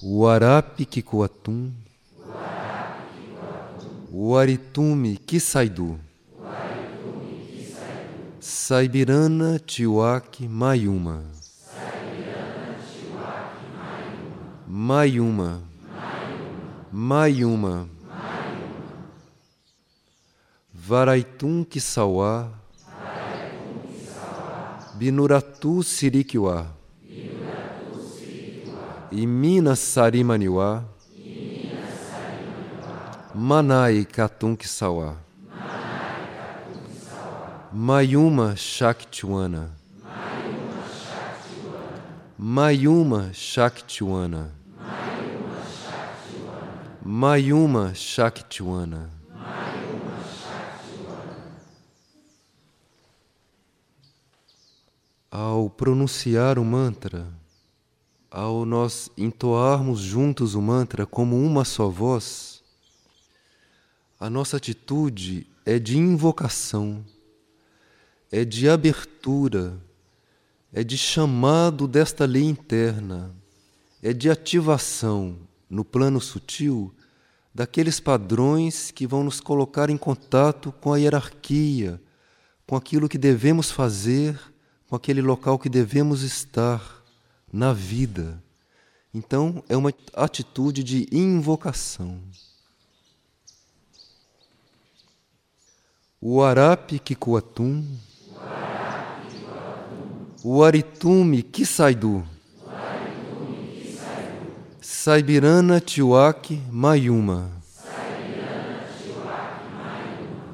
Warapi 0.02 0.84
Kikuatum, 0.84 1.72
Waritume 4.12 5.16
Kisaidu, 5.16 5.98
Saibirana 8.38 9.58
Tiwaki 9.58 10.46
Mayuma, 10.46 11.24
Mayuma, 14.76 15.62
Mayuma, 16.92 17.88
Varaitun 20.74 21.64
Sauá, 21.80 22.50
Binuratu 24.98 25.82
Sirikiwa. 25.82 26.66
Imina 29.10 29.74
Sarimaniwa. 29.74 30.84
Manai 33.34 34.04
Katun 34.04 34.58
Sauá, 34.60 35.16
Mayuma 37.72 38.54
Shaktiwana. 38.56 39.70
Mayuma 42.38 43.32
Shaktiwana. 43.32 44.65
Mayuma 47.08 47.94
Shaktiwana. 47.94 49.12
Ao 55.30 55.70
pronunciar 55.70 56.58
o 56.58 56.64
mantra, 56.64 57.32
ao 58.28 58.66
nós 58.66 59.08
entoarmos 59.16 60.00
juntos 60.00 60.56
o 60.56 60.60
mantra 60.60 61.06
como 61.06 61.40
uma 61.40 61.64
só 61.64 61.88
voz, 61.88 62.64
a 64.18 64.28
nossa 64.28 64.56
atitude 64.56 65.46
é 65.64 65.78
de 65.78 65.96
invocação, 65.96 67.04
é 68.32 68.44
de 68.44 68.68
abertura, 68.68 69.80
é 70.72 70.82
de 70.82 70.98
chamado 70.98 71.86
desta 71.86 72.24
lei 72.24 72.42
interna, 72.42 73.32
é 74.02 74.12
de 74.12 74.28
ativação 74.28 75.45
no 75.68 75.84
plano 75.84 76.20
sutil 76.20 76.94
daqueles 77.54 77.98
padrões 77.98 78.90
que 78.90 79.06
vão 79.06 79.24
nos 79.24 79.40
colocar 79.40 79.88
em 79.88 79.96
contato 79.96 80.72
com 80.72 80.92
a 80.92 80.98
hierarquia, 80.98 82.00
com 82.66 82.76
aquilo 82.76 83.08
que 83.08 83.16
devemos 83.16 83.70
fazer, 83.70 84.38
com 84.88 84.94
aquele 84.94 85.22
local 85.22 85.58
que 85.58 85.68
devemos 85.68 86.22
estar 86.22 87.02
na 87.52 87.72
vida. 87.72 88.42
Então, 89.12 89.64
é 89.68 89.76
uma 89.76 89.92
atitude 90.12 90.84
de 90.84 91.08
invocação. 91.10 92.20
O 96.20 96.42
Arapi 96.42 96.98
Kikuatum, 96.98 97.82
o 100.44 100.62
Aritume 100.62 101.42
Kisaidu, 101.42 102.35
Saibirana 104.88 105.80
Tiwaki 105.80 106.60
Mayuma, 106.72 107.48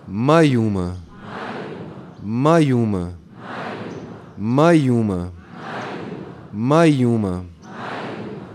Mayuma, 0.09 0.97
Mayuma, 2.25 3.13
Mayuma. 4.39 5.33
Mayuma, 6.55 7.45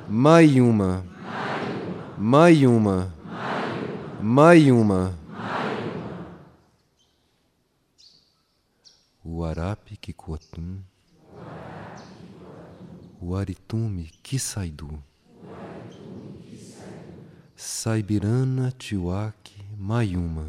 Mayuma, 0.10 1.04
Mayuma, 2.20 3.12
Mayuma. 4.22 5.14
O 9.26 9.44
Arapi 9.46 9.98
Kikuatum, 9.98 10.82
o 13.22 13.36
Aritume 13.36 14.12
Kisaidu, 14.24 14.90
Saibirana 17.60 18.72
Tiwaki 18.78 19.64
Mayuma, 19.82 20.46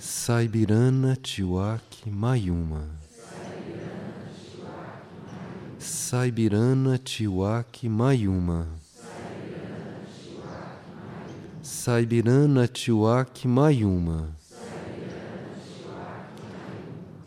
Saibirana 0.00 1.14
Tiwaki 1.16 2.10
Mayuma. 2.10 2.82
Saibirana 5.78 6.98
Tiwaki 6.98 7.88
Mayuma. 7.88 8.66
Saibirana 11.62 12.66
Tiwaki 12.66 13.46
Mayuma. 13.46 14.32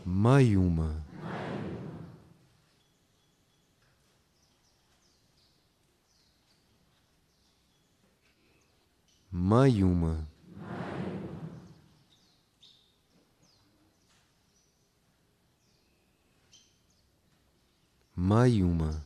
Mayuma. 0.05 0.98
Mayuma. 9.31 10.25
Mayuma. 18.15 19.01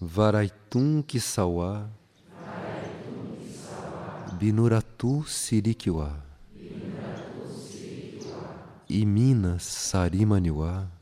Varaitum 0.00 1.02
Kisawá. 1.02 1.88
Binuratu 4.38 5.24
Sirikiwa. 5.28 6.22
e 8.88 9.04
Minas 9.04 9.62
Iminas 9.62 9.62
Sarimaniwa. 9.90 10.99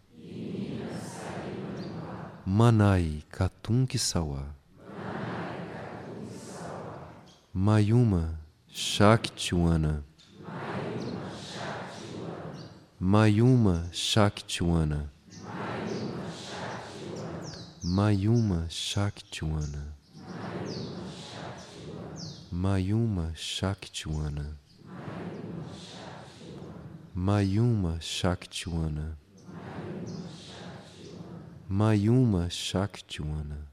Manai 2.49 3.25
Katum 3.31 3.87
Kisauá, 3.87 4.43
Mayuma 7.55 8.39
Shaktiwana. 8.73 10.03
Mayuma 12.99 13.91
Shaktiwana. 13.93 15.09
Mayuma 17.85 18.67
Shaktiwana. 18.71 19.93
Mayuma 22.51 23.35
Shaktiwana. 23.37 24.55
Mayuma 27.15 28.01
Shaktiwana. 28.01 29.17
Mayuma 31.71 32.49
Shaktiwana. 32.49 33.67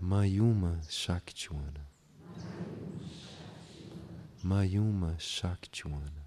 Mayuma 0.00 0.78
Shaktiwana. 0.88 1.80
Mayuma 4.44 5.18
Shaktiwana. 5.18 6.22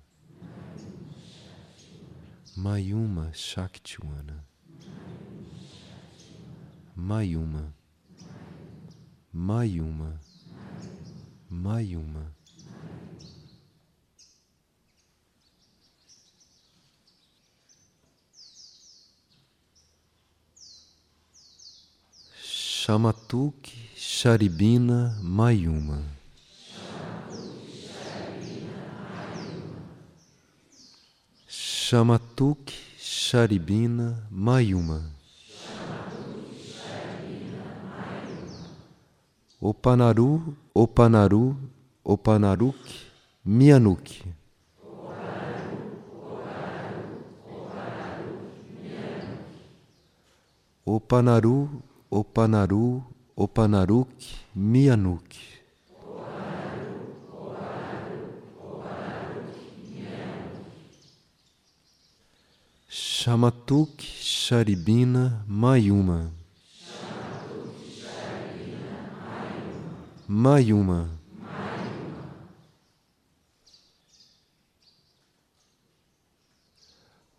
Mayuma 2.57 3.31
Shaktiwana. 3.33 4.43
Mayuma. 6.97 7.71
Mayuma. 9.33 10.19
Mayuma. 11.49 12.25
Chamatuque 22.85 23.71
Charibina 23.95 25.15
Mayuma. 25.21 25.99
Chamatuque 31.47 32.73
Charibina 32.99 34.17
Mayuma. 34.29 34.99
Opanaru, 39.61 40.53
Opanaru, 40.75 41.55
Opanaruque, 42.03 42.95
Mianuque. 43.45 44.25
Opanaru, 50.85 51.81
Opanaru, 52.13 53.01
Opanaruque, 53.35 54.27
Mianuque. 54.55 55.39
Chamatuque, 62.87 64.03
Charibina, 64.21 65.43
Mayuma. 65.47 66.29
Mayuma. 70.29 71.09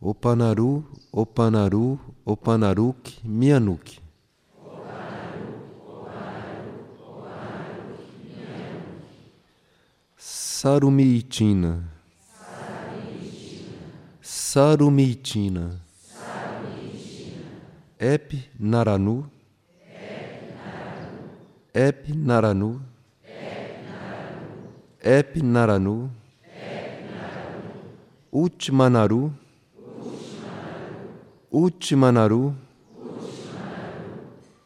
Opanaru, 0.02 0.82
Opanaru, 1.12 1.98
Opanaruque, 2.26 3.20
Mianuque. 3.22 4.03
Sarumiitina. 10.64 11.72
Sarumiitina. 14.22 15.64
Ep 17.98 18.32
Naranu. 18.58 19.26
Ep 21.74 22.08
Naranu. 22.08 22.80
Ep 25.02 25.36
Naranu. 25.36 26.08
Utmanaru. 28.32 29.32
Utmanaru. 31.52 32.54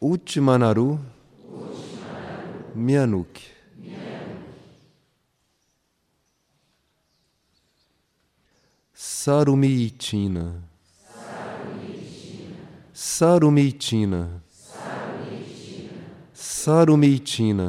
Utmanaru. 0.01 0.99
Mianuque. 2.75 3.58
Sarumiitina. 9.29 10.45
Sarumiitina. 12.93 14.21
Sarumiitina. 16.33 17.67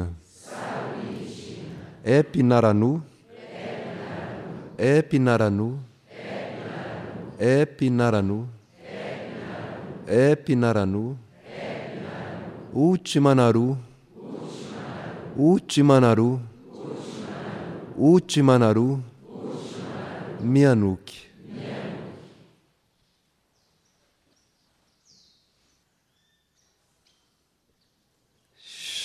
Epinaranu. 2.03 3.01
Epinaranu. 4.79 5.67
Epinaranu. 7.39 8.47
Epinaranu. 10.07 11.17
Ultimanaru. 12.73 13.77
Ultimanaru. 15.37 16.29
Ultimanaru. 17.97 18.87
Mianuque. 20.53 21.10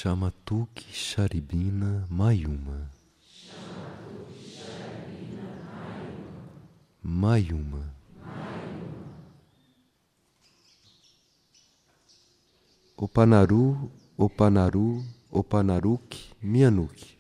Chamatuque 0.07 0.85
Charibina 0.93 2.07
Mayuma. 2.09 2.79
Mayuma. 7.03 7.83
Opanaru, 12.97 13.91
Opanaru, 14.17 15.03
Opanaruque, 15.33 16.37
Mianuque. 16.41 17.17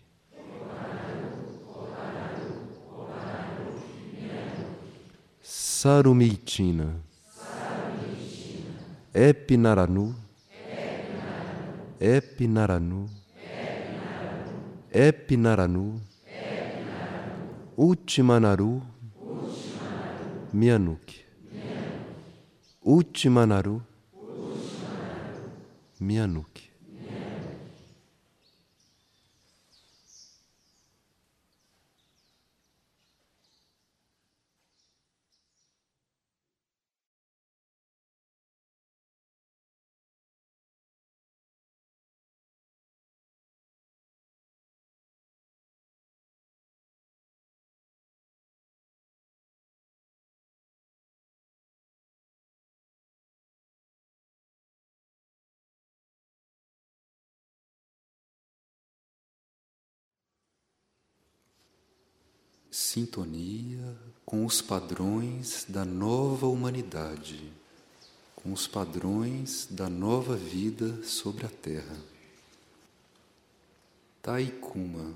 Sarumiitina. 5.42 6.94
Epinaranu. 9.12 10.25
Epinaranu. 12.00 13.08
Epinaranu. 14.92 16.00
Ultimanaru. 17.78 18.82
Mianuque. 20.52 21.24
Ultimanaru. 22.84 23.80
Mianuque. 26.00 26.70
Sintonia 62.96 63.94
com 64.24 64.46
os 64.46 64.62
padrões 64.62 65.66
da 65.68 65.84
nova 65.84 66.46
humanidade, 66.46 67.52
com 68.34 68.54
os 68.54 68.66
padrões 68.66 69.68
da 69.70 69.90
nova 69.90 70.34
vida 70.34 71.02
sobre 71.04 71.44
a 71.44 71.50
Terra. 71.50 71.98
Taikuma. 74.22 75.12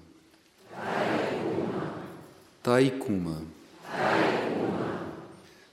Taikuma. 2.62 3.43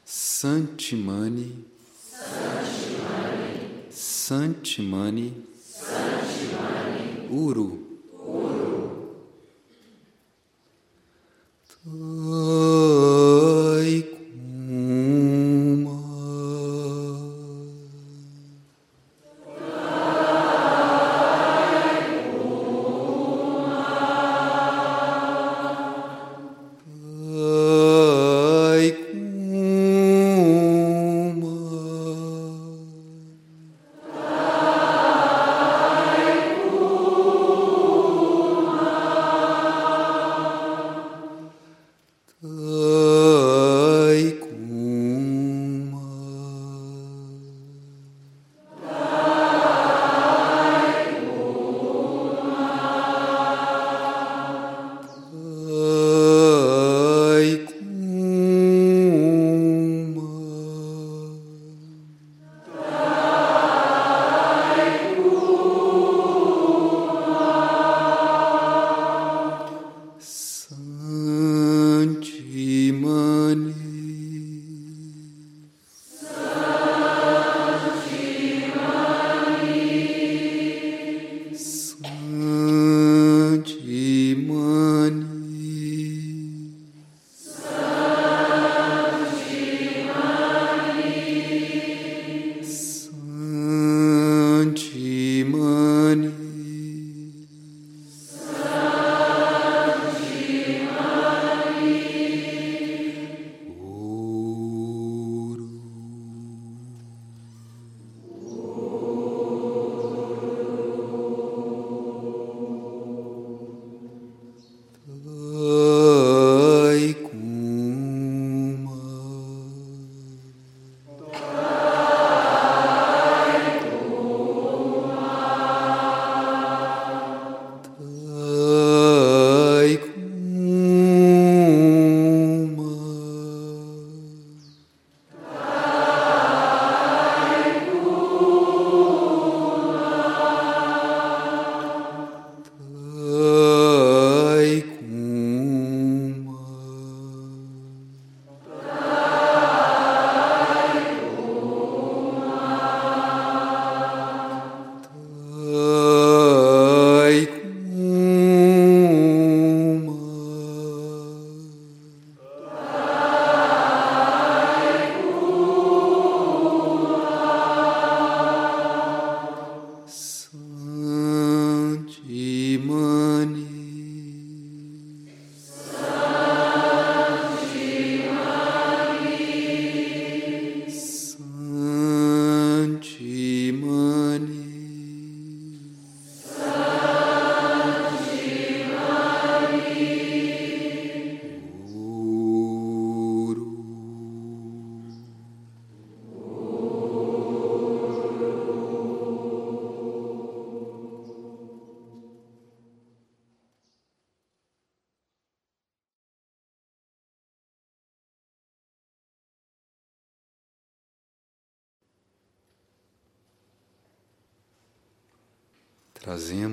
Santimani. 0.06 1.66
Santimani. 2.10 3.92
Santimani. 3.92 5.48
Santimani. 5.60 7.28
Uru. 7.30 8.00
Taikuma. 8.14 8.67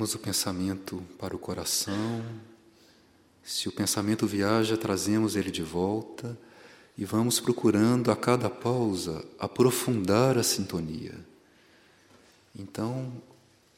Trazemos 0.05 0.14
o 0.16 0.18
pensamento 0.18 1.02
para 1.18 1.34
o 1.34 1.38
coração. 1.38 2.22
Se 3.42 3.70
o 3.70 3.72
pensamento 3.72 4.26
viaja, 4.26 4.76
trazemos 4.76 5.34
ele 5.34 5.50
de 5.50 5.62
volta 5.62 6.38
e 6.98 7.07
vamos 7.07 7.40
procurando 7.40 8.11
a 8.11 8.16
cada 8.16 8.50
pausa 8.50 9.24
aprofundar 9.38 10.36
a 10.36 10.42
sintonia. 10.42 11.14
Então, 12.55 13.11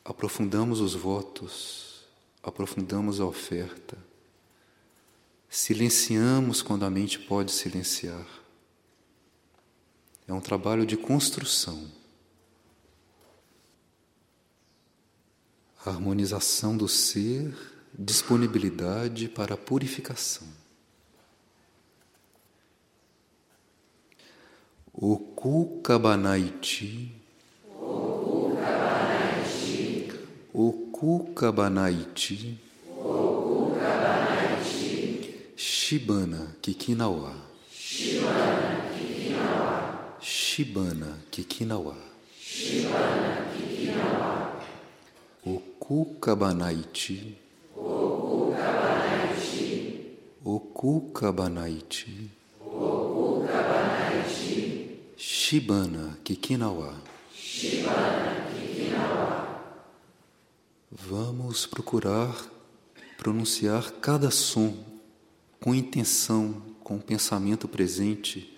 aprofundamos 0.05 0.81
os 0.81 0.95
votos, 0.97 2.05
aprofundamos 2.43 3.21
a 3.21 3.25
oferta, 3.25 3.97
silenciamos 5.49 6.61
quando 6.61 6.85
a 6.85 6.91
mente 6.91 7.21
pode 7.21 7.53
silenciar. 7.53 8.27
É 10.27 10.33
um 10.33 10.41
trabalho 10.41 10.85
de 10.85 10.97
construção. 10.97 11.89
Harmonização 15.87 16.77
do 16.77 16.89
ser, 16.89 17.55
disponibilidade 17.97 19.29
para 19.29 19.55
a 19.55 19.57
purificação. 19.57 20.49
O 24.93 25.17
Kukabanaiti. 25.17 27.13
O 30.53 30.73
Kukabanaiti. 30.91 32.59
Shibana 35.55 36.57
Kikinawa. 36.61 37.33
Shibana 37.71 38.91
Kikinawa. 38.99 40.19
Shibana 40.21 41.19
Kikinawa. 41.31 41.97
Shibana 42.41 43.47
Kikinawa. 43.57 44.46
O 45.49 45.61
Kukabanaiti. 45.79 47.39
O 47.77 48.51
Kukabanaiti. 48.51 50.19
O 50.45 50.59
Kukabanaiti. 50.59 52.31
O 52.61 53.45
Kukabanaiti. 53.47 54.99
Shibana 55.17 56.19
Kikinawa. 56.25 57.01
Shibana 57.33 58.51
Kikinawa. 58.51 59.63
Vamos 60.91 61.65
procurar 61.65 62.35
pronunciar 63.17 63.93
cada 64.01 64.33
som 64.33 64.75
com 65.61 65.73
intenção, 65.73 66.61
com 66.83 66.97
o 66.97 67.01
pensamento 67.01 67.69
presente 67.69 68.53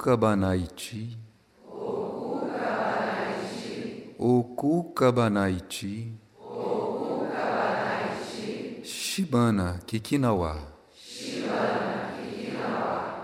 Okukabanaiti. 0.09 1.17
Okukabanaiti. 4.19 6.13
Shibana 8.85 9.73
Kikinawa. 9.87 10.57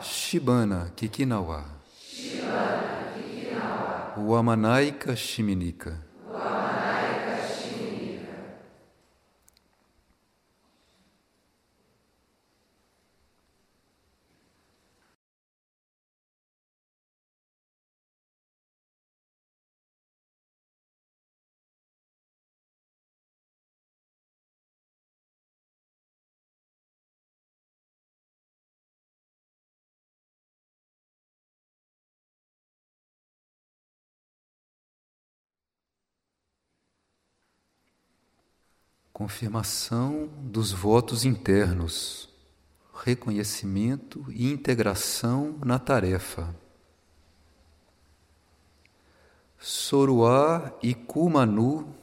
Shibana 0.02 0.84
Kikinawa. 0.96 1.64
Wamanaika 4.26 5.16
Shiminika. 5.16 5.96
Confirmação 39.44 40.30
dos 40.40 40.72
votos 40.72 41.26
internos, 41.26 42.30
reconhecimento 43.04 44.24
e 44.30 44.50
integração 44.50 45.58
na 45.62 45.78
tarefa. 45.78 46.54
Soruá 49.58 50.72
e 50.82 50.94
Kumanu. 50.94 51.94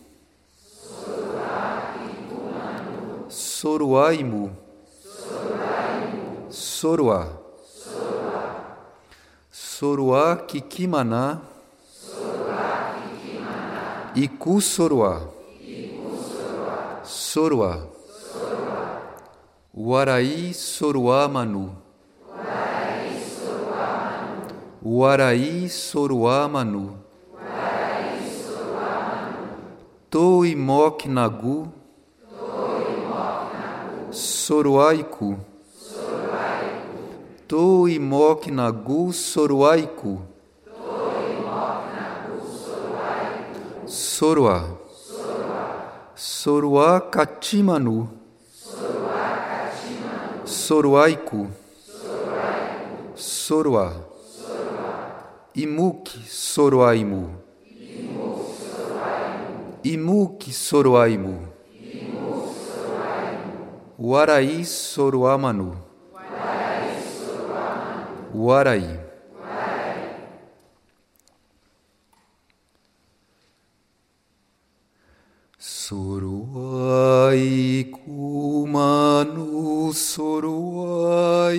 Soruaimu. 3.27 4.55
Soruá. 6.47 7.39
Soruá 9.49 10.35
Kikimaná. 10.35 11.41
Iku 14.13 14.61
Soruá. 14.61 15.40
Soruá. 17.31 17.87
Uaraí 19.73 20.53
Soruá 20.53 21.29
Manu. 21.29 21.71
Uaraí 24.83 25.69
Soruá 25.69 26.49
Manu. 26.49 26.97
Toimok 30.09 31.05
Nagu. 31.05 31.71
Soruaiku. 34.11 35.39
Toimok 37.47 38.47
Nagu 38.51 39.13
Soruaiku. 39.13 40.19
Soruá. 43.87 44.80
Soruá 46.21 47.01
Katimanu. 47.01 48.07
Soruaiku. 50.45 51.49
Soruá. 53.15 53.89
Imuk 55.55 56.09
Soruaimu. 56.29 57.41
Imuk 59.81 60.45
Soruaimu. 60.53 61.47
Uaraí 63.97 64.63
Soruamanu. 64.63 65.73
Uaraí. 68.31 69.10
Soruai 75.91 77.83
kumanu 77.91 79.91
soruaimu. 79.91 81.51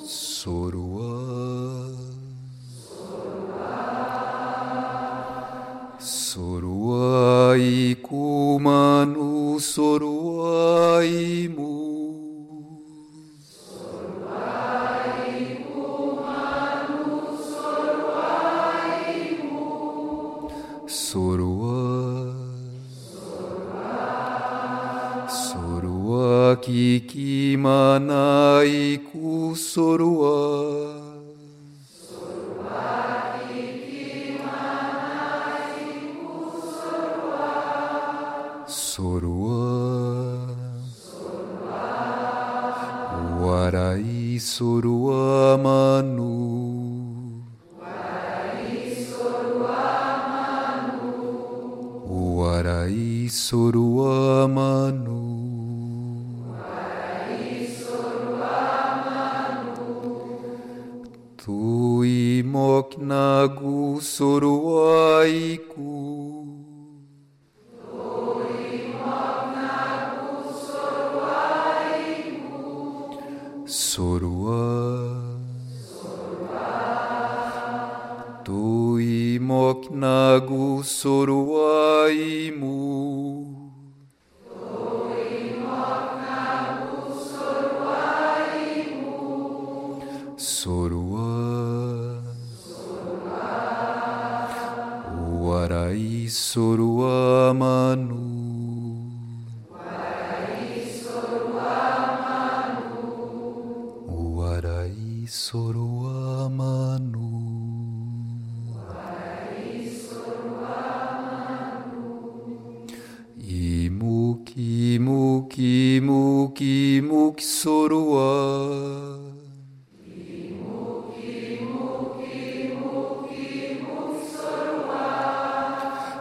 Soruá. 0.00 1.20
Soruai 6.00 8.00
kumanu 8.00 9.60
soruaimu. 9.60 11.60
Soruá. 11.60 11.69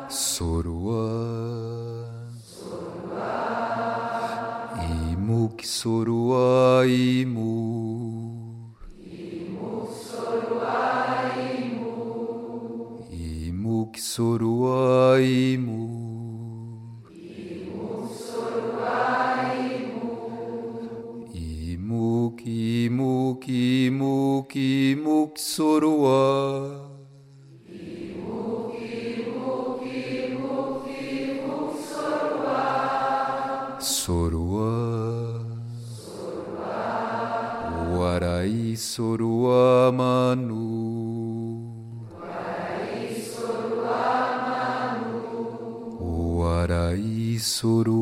Sorua. 0.10 1.06
Imuk 4.82 5.62
sorua 5.62 6.82
imu. 6.86 7.54
Imuk 13.14 13.94
sorua 14.02 14.49
Manu. 39.00 40.68
Warai 46.40 47.40
Sorua 47.40 47.99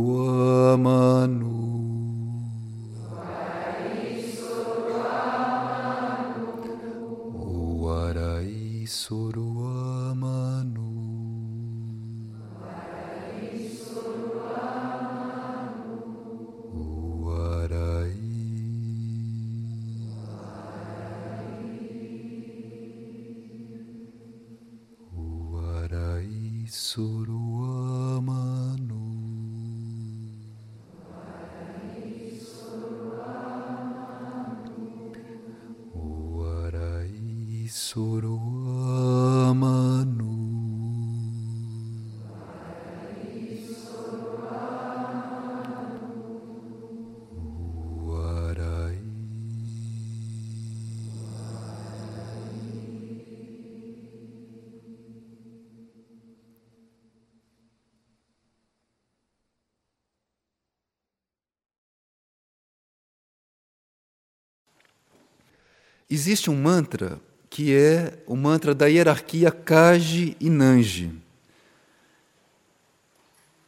Existe 66.17 66.49
um 66.49 66.59
mantra 66.59 67.21
que 67.47 67.75
é 67.75 68.17
o 68.25 68.35
mantra 68.35 68.73
da 68.73 68.87
hierarquia 68.87 69.51
Kaji 69.51 70.35
e 70.39 70.49
Nanji. 70.49 71.13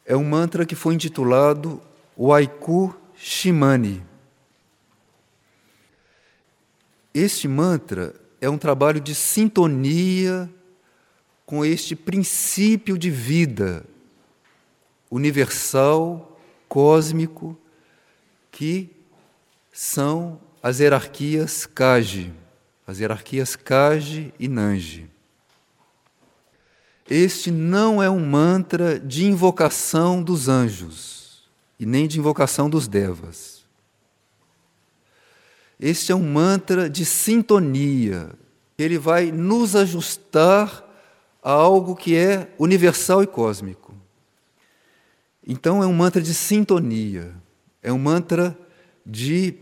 É 0.03 0.15
um 0.15 0.23
mantra 0.23 0.65
que 0.65 0.73
foi 0.73 0.95
intitulado 0.95 1.79
Waiku 2.17 2.91
Shimani. 3.15 4.03
Este 7.13 7.47
mantra 7.47 8.15
é 8.41 8.49
um 8.49 8.57
trabalho 8.57 8.99
de 8.99 9.13
sintonia 9.13 10.49
com 11.45 11.63
este 11.63 11.95
princípio 11.95 12.97
de 12.97 13.11
vida 13.11 13.85
universal, 15.11 16.41
cósmico, 16.67 17.55
que 18.51 18.89
são 19.71 20.48
as 20.61 20.79
hierarquias 20.79 21.65
Kaji, 21.65 22.33
as 22.85 22.99
hierarquias 22.99 23.55
Kaji 23.55 24.33
e 24.39 24.47
Nanji. 24.47 25.09
Este 27.09 27.49
não 27.49 28.03
é 28.03 28.09
um 28.09 28.19
mantra 28.19 28.99
de 28.99 29.25
invocação 29.25 30.21
dos 30.21 30.47
anjos 30.47 31.49
e 31.79 31.85
nem 31.85 32.07
de 32.07 32.19
invocação 32.19 32.69
dos 32.69 32.87
devas. 32.87 33.65
Este 35.79 36.11
é 36.11 36.15
um 36.15 36.31
mantra 36.31 36.89
de 36.89 37.05
sintonia. 37.05 38.31
Ele 38.77 38.97
vai 38.97 39.31
nos 39.31 39.75
ajustar 39.75 40.85
a 41.41 41.51
algo 41.51 41.95
que 41.95 42.15
é 42.15 42.53
universal 42.59 43.23
e 43.23 43.27
cósmico. 43.27 43.95
Então, 45.47 45.81
é 45.81 45.87
um 45.87 45.93
mantra 45.93 46.21
de 46.21 46.33
sintonia, 46.33 47.33
é 47.81 47.91
um 47.91 47.97
mantra 47.97 48.55
de 49.05 49.57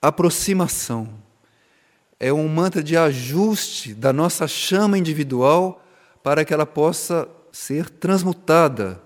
aproximação, 0.00 1.08
é 2.20 2.32
um 2.32 2.48
mantra 2.48 2.82
de 2.82 2.96
ajuste 2.96 3.94
da 3.94 4.12
nossa 4.12 4.48
chama 4.48 4.98
individual 4.98 5.84
para 6.22 6.44
que 6.44 6.52
ela 6.52 6.66
possa 6.66 7.28
ser 7.52 7.88
transmutada, 7.88 9.00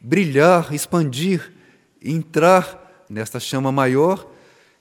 brilhar, 0.00 0.72
expandir, 0.72 1.52
entrar 2.02 3.06
nesta 3.08 3.40
chama 3.40 3.72
maior 3.72 4.30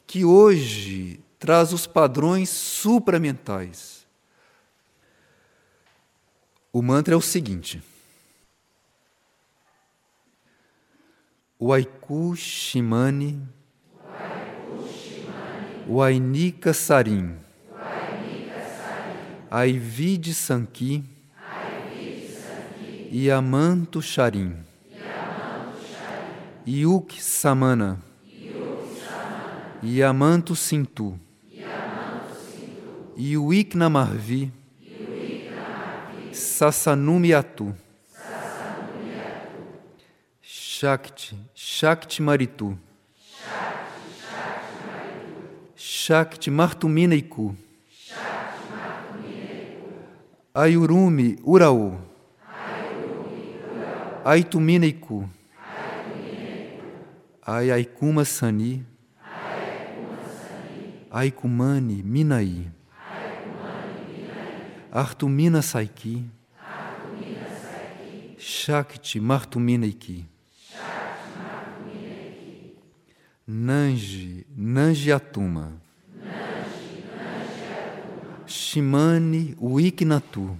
que 0.06 0.26
hoje 0.26 1.20
traz 1.40 1.74
os 1.74 1.88
padrões 1.88 2.50
supramentais. 2.50 4.06
O 6.72 6.82
mantra 6.82 7.14
é 7.14 7.18
o 7.18 7.22
seguinte: 7.22 7.82
Waiku 11.60 12.36
Shimani, 12.36 13.42
Wainika 15.90 16.74
Sarim, 16.74 17.36
Aivide 19.52 20.34
Sanki, 20.34 21.04
Yamanto 23.12 24.02
Sharim, 24.02 24.64
Yuk 26.66 27.12
Samana, 27.20 27.98
Yamanto 29.84 30.56
Sintu, 30.56 31.18
Yuik 33.18 33.76
Namarvi, 33.76 34.50
Sasanumi 36.32 37.34
Atu, 37.34 37.74
Shakti, 40.42 41.36
Shakti 41.54 42.22
Maritu, 42.24 42.78
Shakti 46.06 46.52
Martumineiku, 46.52 47.56
Ayurumi 50.54 51.38
Uraú, 51.46 51.98
Aitumineiku, 54.26 55.30
Ayaikuma 57.46 58.26
Sani, 58.26 58.84
Aikumani 61.10 62.04
Minai, 62.04 62.68
Artumina 64.92 65.62
Saiki, 65.62 66.26
Shakti 68.38 69.22
Martuminaiki, 69.22 70.26
Nanji, 73.48 74.46
Nanji 74.58 75.10
Atuma, 75.14 75.80
Shimani 78.54 79.56
Wiknatu. 79.62 80.56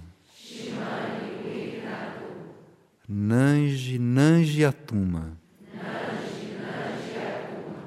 Nanji 3.08 3.98
Nanji 3.98 4.64
Atuma. 4.64 5.22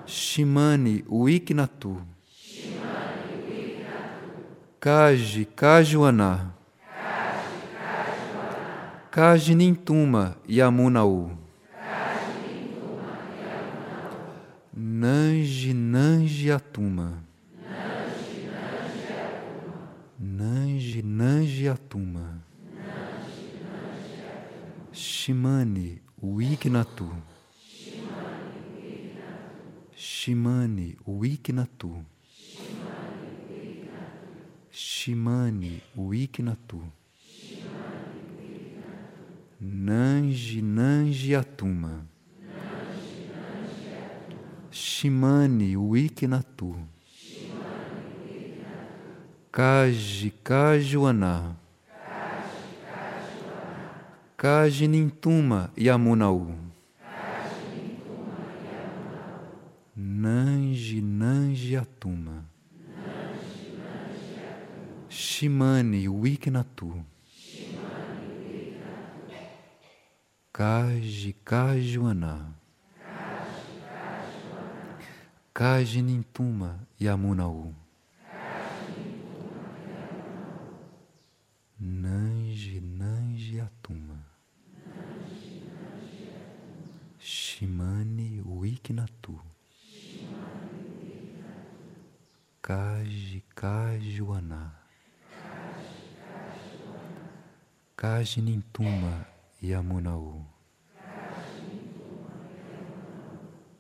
Shimani 0.05 1.03
Wiknatu. 1.10 2.01
Kaji 4.80 5.45
Kajuana. 5.45 6.39
Kaji 9.12 9.55
Nintuma 9.55 10.34
Yamunau. 10.47 11.32
Nanji 14.78 15.74
Nanji 15.74 16.51
Atuma. 16.51 17.12
Nanji 20.20 21.01
Nanji 21.03 21.68
Atuma. 21.68 22.39
Shimani 24.91 25.99
Wignatu. 26.24 27.09
Shimani 29.95 30.95
Wignatu. 31.07 32.03
Shimani 34.72 35.82
Wignatu. 35.95 36.82
Nanji 39.61 40.61
Nanji 40.61 41.36
Atuma. 41.36 42.01
Shimani 44.72 45.76
Wignatu. 45.76 46.76
Kaji 49.52 50.32
Kajuana. 50.43 51.54
Kaji 54.38 54.88
Nintuma 54.88 55.70
Yamunau. 55.76 56.56
Nanji 59.98 61.02
Nanji 61.02 61.78
Atuma. 61.78 62.43
Shimani 65.10 66.08
Wignatu. 66.08 67.04
Kaji 70.54 71.36
Kajuana. 71.43 72.45
Kaji 75.54 76.02
Nintuma 76.02 76.80
Yamunau. 77.00 77.74
Nanji 81.80 82.82
Nanji 82.82 83.60
Atuma. 83.62 84.18
Shimani 87.20 88.41
Wignatu. 88.45 89.39
Kaji 92.62 93.41
Kajuana. 93.56 94.72
Kaji 98.08 98.41
Nintuma 98.41 99.26
Yamunau. 99.62 100.45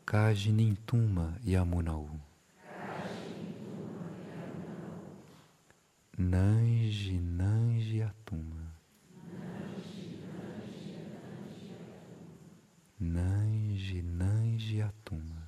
Kaji 0.05 0.51
Nintuma 0.51 1.33
Yamunau. 1.45 2.09
Nanji 6.17 7.19
Nanji 7.37 8.01
Atuma. 8.03 8.63
Nanji 12.99 14.01
Nanji 14.01 14.81
Atuma. 14.81 15.41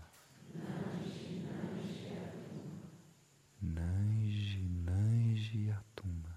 Nanji 3.61 4.63
Nanji 4.85 5.69
Atuma. 5.71 6.29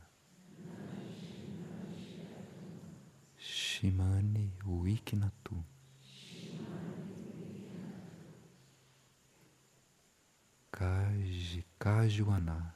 Shimani 3.39 4.51
Wignatu. 4.67 5.57
Kaji 10.71 11.65
Kajuana. 11.79 12.73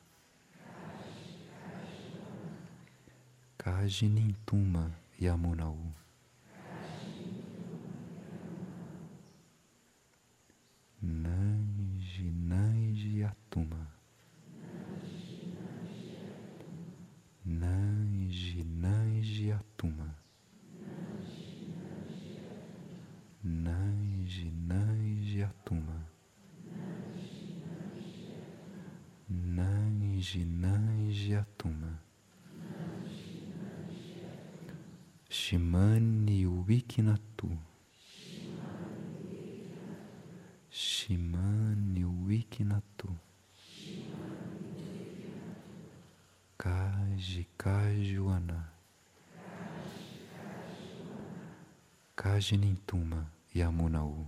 Kaji 3.58 4.08
Nintuma 4.08 4.90
Yamunau. 5.20 5.78
Nanji 11.02 12.32
Nanji 12.48 13.24
Atuma. 13.24 13.86
Nanji 17.46 18.64
Nanji 18.82 19.52
Atuma. 19.52 20.10
Nanji 23.44 24.50
Nanji 24.68 25.42
Atuma. 25.42 25.96
Nanji 29.30 30.44
Nanji 30.44 31.34
Atuma. 31.34 31.98
Shimani 35.28 36.46
Wignatu. 36.46 37.48
Shimani 40.70 42.04
Wignatu. 42.04 43.08
Kaji 46.58 47.46
Kajuana. 47.58 48.64
Kaji 52.26 52.56
Nintuma 52.56 53.26
Yamunau. 53.54 54.26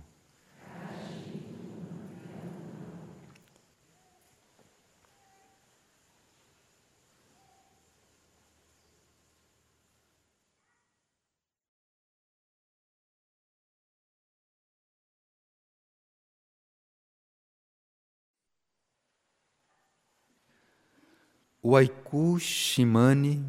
Waiku 21.63 22.39
Shimani. 22.39 23.43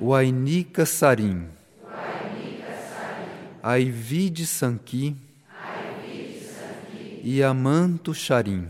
Wainika 0.00 0.86
Sarim. 0.86 1.57
Aivide 3.62 4.46
Sanki. 4.46 5.14
Yamanto 7.24 8.14
Sharim. 8.14 8.68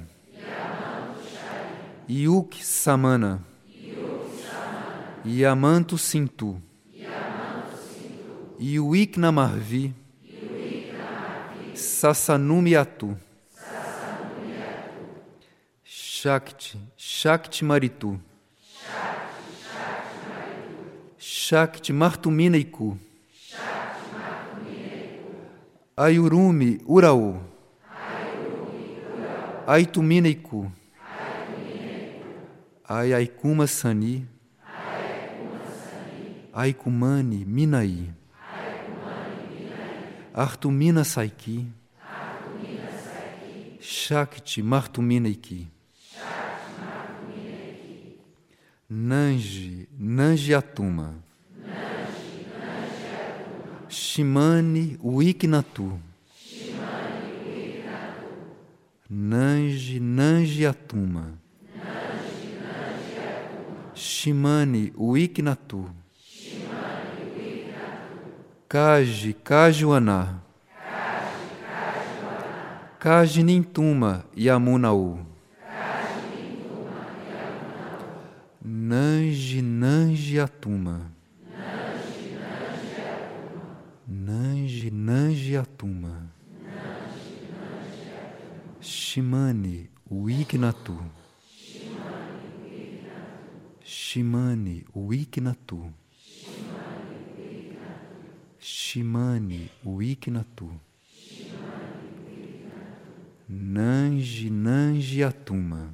Yuk 2.09 2.55
Samana. 2.63 3.41
Yamanto 5.25 5.99
Sintu. 5.99 6.61
Iuik 8.59 9.17
Namarvi. 9.19 9.93
Sassanumiatu. 11.75 13.17
Shakti, 15.85 16.79
Shakti 16.97 17.65
Maritu. 17.65 18.19
Shakti 21.19 21.93
Martuminaiku. 21.93 22.99
Ayurumi 25.99 26.79
Uraú. 26.87 27.41
Aituminaiku. 29.67 30.71
Ayaikuma 32.89 33.67
Sani. 33.67 34.25
Aikumani 36.55 37.45
Minai. 37.45 38.13
Artumina 40.35 41.05
Saiki. 41.05 41.67
Shakti 43.81 44.63
Martuminaiki. 44.63 45.67
Nanji, 48.89 49.89
Nanji 49.99 50.55
Atuma. 50.55 51.15
Shimani 53.89 54.99
Wignatu. 55.03 55.99
Nanji, 59.11 60.01
Nanji 60.01 60.67
Atuma. 60.67 61.25
Shimani 63.95 64.93
Uiknatu. 64.97 65.91
Kaji 68.69 69.33
Kajuana. 69.33 70.39
Kaji 72.99 73.43
Nintuma 73.43 74.23
Yamunau. 74.37 75.19
Nanji 78.65 79.63
Nanji 79.63 80.41
Atuma. 80.41 81.01
Nanji 84.79 84.91
Nanji 84.91 85.57
Atuma. 85.57 86.23
Shimani 88.81 89.89
Uiknatu. 90.11 90.97
Shimani 93.85 94.85
Uiknatu. 94.95 95.91
Shimani 98.61 99.69
Uiknatu. 99.85 100.71
Nanji 103.49 104.51
Nanji 104.51 105.25
Atuma. 105.25 105.91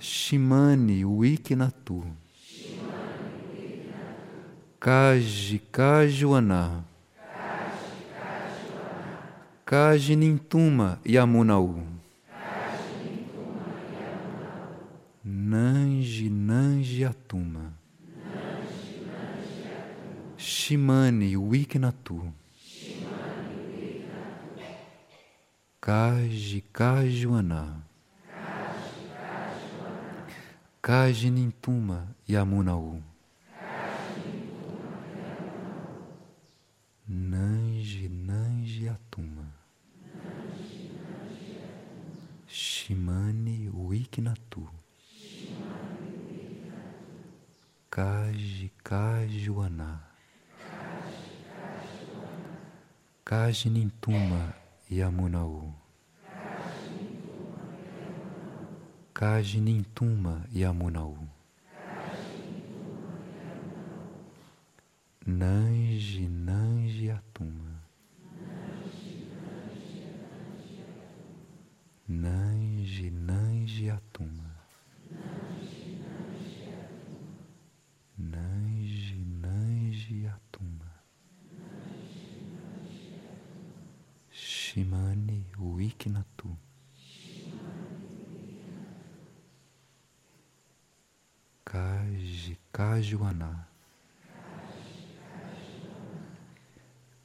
Shimani 0.00 1.04
Uiknatu. 1.04 2.04
Kaji 4.80 5.58
Kajuana. 5.72 6.82
Kaji 9.64 10.16
Nintuma 10.16 10.98
Yamunau. 11.04 11.82
Nanji 15.24 16.30
Nanji 16.30 17.04
Atuma. 17.04 17.70
Shimani 20.36 21.36
Wiknatu. 21.36 22.32
Kaji 25.80 26.62
Kajuana. 26.72 27.74
Kaji 30.82 31.30
Nintuma 31.30 32.06
Yamunau. 32.28 33.02
Nanji 37.08 38.08
Nanji 38.08 38.88
Atuma. 38.88 39.44
Shimani 42.46 43.70
Wiknatu. 43.88 44.68
Kaji 47.90 48.70
Kajuana. 48.84 49.98
Kaji 53.48 53.70
Nintuma 53.70 54.52
Yamunau. 54.90 55.72
Kaji 59.14 59.60
Nintuma 59.60 60.44
Yamunau. 60.54 61.16
Nanji 65.26 66.28
Nanji 66.28 67.10
Atuma. 67.10 67.80
Nanji 72.08 73.10
Nanji 73.10 73.90
Atuma. 73.90 74.50
Nanji 78.18 79.24
Nanji 79.40 80.26
Atuma. 80.26 80.88
Shimani 84.78 85.44
Wiknatu. 85.58 86.48
Kaji 91.64 92.56
Kajuana. 92.72 93.64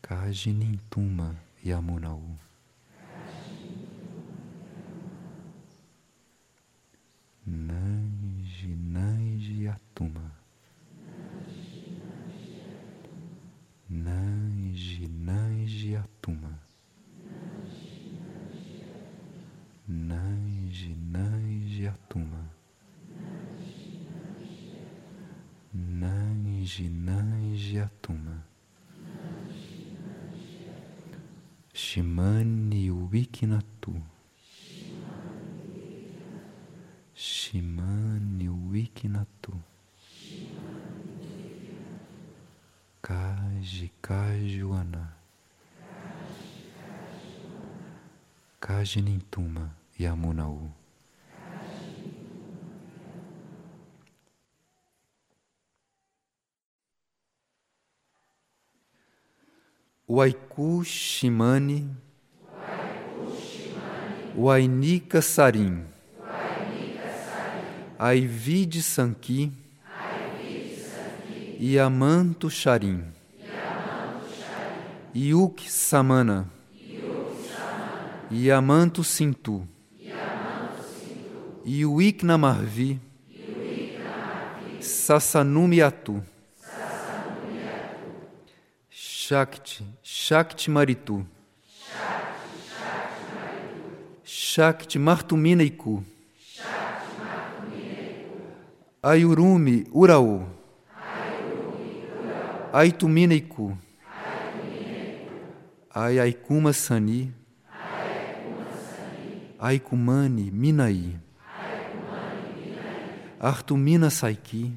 Kaji 0.01 0.51
Nintuma 0.53 1.35
Yamunau. 1.63 2.35
Nanji 7.47 8.67
Nanji 8.93 9.67
Atuma. 9.67 10.31
Nanji 13.89 15.07
Nanji 15.25 15.95
Atuma. 15.95 16.49
Nanji 19.87 20.95
Nanji 21.11 21.87
Atuma. 21.87 22.43
Nanji 25.75 26.89
Nanji 26.89 27.79
Atuma. 27.79 28.41
Shimani 31.73 32.89
Wiknatu. 32.91 34.01
Shimani 37.15 38.49
Wiknatu. 38.49 39.53
Kaji 43.01 43.91
Kajuana. 44.01 45.07
Kaji 48.83 49.01
Nintuma 49.01 49.69
Yamunau. 49.99 50.69
Waiku 60.09 60.83
Shimani. 60.85 61.87
Wainika 64.37 65.21
Sarim. 65.21 65.85
Aivide 67.99 68.81
Sanki. 68.81 69.51
Yamanto 71.59 72.49
Sharim. 72.49 73.01
Yuk 75.13 75.59
Samana. 75.67 76.47
Yamanto 78.33 79.03
Sintu. 79.03 79.67
Yuik 81.65 82.23
Namarvi. 82.23 82.97
Sasanumiatu. 84.79 86.21
Shakti, 88.89 89.83
Shakti 90.01 90.71
Maritu. 90.71 91.23
Shakti 94.25 94.99
Martuminaiku. 94.99 96.03
Ayurumi 99.03 99.85
Urau. 99.93 100.47
Aituminaiku. 102.73 103.77
Ayaikuma 105.93 106.73
Sani. 106.73 107.31
Aikumani 109.63 110.51
Minai. 110.51 111.15
Artumina 113.39 114.09
Saiki. 114.09 114.71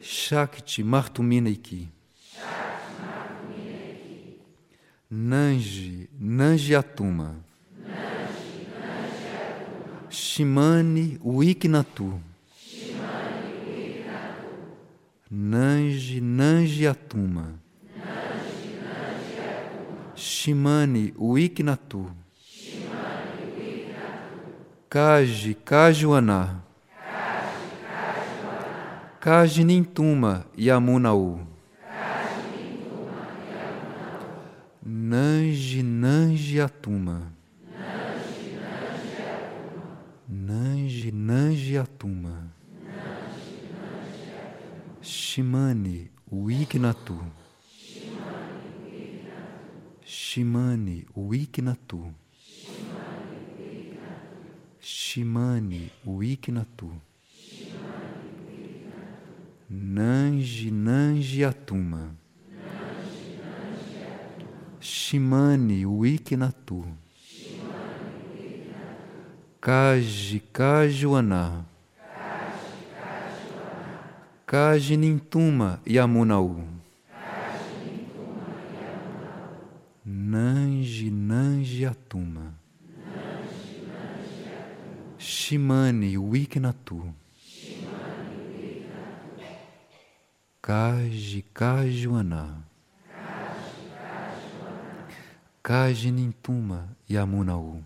Shakti 0.00 0.84
Martuminaiki. 0.84 1.88
Nanji, 5.10 6.06
Nanji 6.20 6.76
Atuma. 6.76 7.34
Shimani 10.08 11.18
Wiknatu. 11.24 12.20
Nanji, 15.32 16.20
Nanji 16.20 16.86
Atuma. 16.86 17.58
Shimani 20.14 21.12
Wiknatu. 21.18 22.06
Kaji 24.88 25.54
Kajuana. 25.54 26.60
Kaji 29.20 29.64
Nintuma 29.64 30.44
Yamunau. 30.56 31.40
Nanji 34.86 35.82
Nanji 35.82 36.60
Atuma. 36.60 37.20
Nanji 40.28 41.10
Nanji 41.12 41.76
Atuma. 41.78 42.48
Shimani 45.02 46.08
Wignatu. 46.32 47.18
Shimani 50.04 51.04
Wignatu. 51.16 52.12
Shimani 55.22 55.90
Wignatu. 56.06 56.90
Nanji 59.70 60.70
Nanji 60.70 61.44
Atuma. 61.44 62.10
Shimani 64.80 65.84
Wignatu. 65.84 66.84
Kaji 69.60 70.40
Kajuana. 70.52 71.64
Kaji 74.46 74.96
Nintuma 74.96 75.78
Yamunau. 75.86 76.62
Nanji 80.06 81.10
Nanji 81.10 81.86
Atuma. 81.86 82.52
Shimani 85.48 86.16
Wignatu. 86.18 87.12
Kaji 90.60 91.44
Kajuana. 91.54 92.60
Kaji 95.62 96.10
Nintuma 96.10 96.88
Yamunau. 97.08 97.82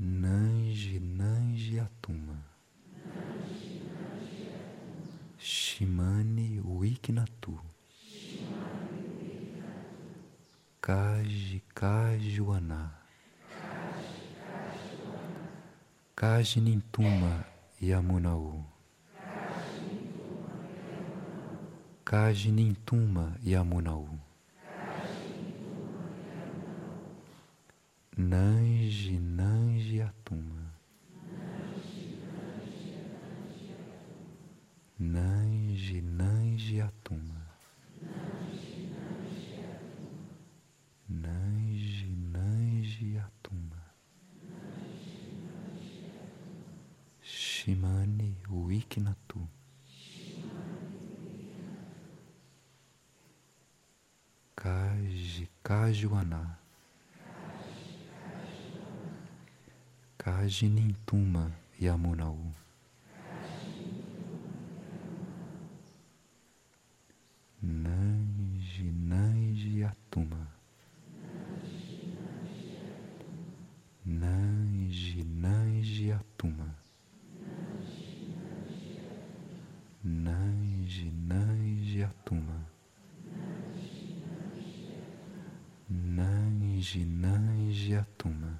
Nanji 0.00 1.00
Nanji 1.00 1.80
Atuma. 1.80 2.36
Shimani 5.38 6.62
Wignatu. 6.64 7.58
Kaji 10.80 11.60
Kajuana. 11.74 12.90
Kaji 16.38 16.60
Nintuma 16.60 17.44
Yamunau. 17.80 18.64
Kaji 22.04 22.50
Nintuma 22.52 23.32
Yamunau. 23.44 24.08
Nanji 28.16 29.18
Nanji 29.18 30.00
Atuma. 30.00 30.62
Nanji 35.00 36.00
Nanji 36.02 36.80
Atuma. 36.80 37.40
Nanji 41.10 42.06
Nanji 42.32 43.18
Atuma. 43.18 43.74
Shimani 47.22 48.34
Wignatu. 48.50 49.38
Kaji 54.56 55.48
Kajuana. 55.62 56.56
Kaji 60.18 60.68
Nintuma 60.68 61.50
Yamunau. 61.80 62.52
Nanji 67.62 68.84
Nanji 69.08 69.84
Atuma. 69.84 70.46
Nanji 74.06 75.24
Nanji 75.42 76.12
Atuma. 76.12 76.74
Nanji 80.04 81.10
Nanji 81.28 82.02
Atuma. 82.02 82.58
Nanji 85.90 87.04
Nanji 87.04 87.94
Atuma. 87.94 88.58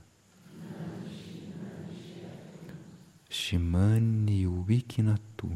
Shimani 3.30 4.46
Wignatu. 4.46 5.50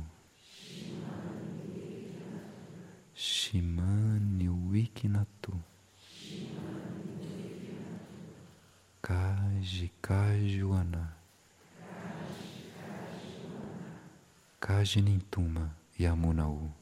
Shimani 3.14 4.48
Wignatu. 4.48 5.52
Kaji 9.02 9.90
Kajuana. 10.00 11.08
Kaji 14.82 15.00
Nintuma 15.00 15.70
Yamunau. 15.98 16.81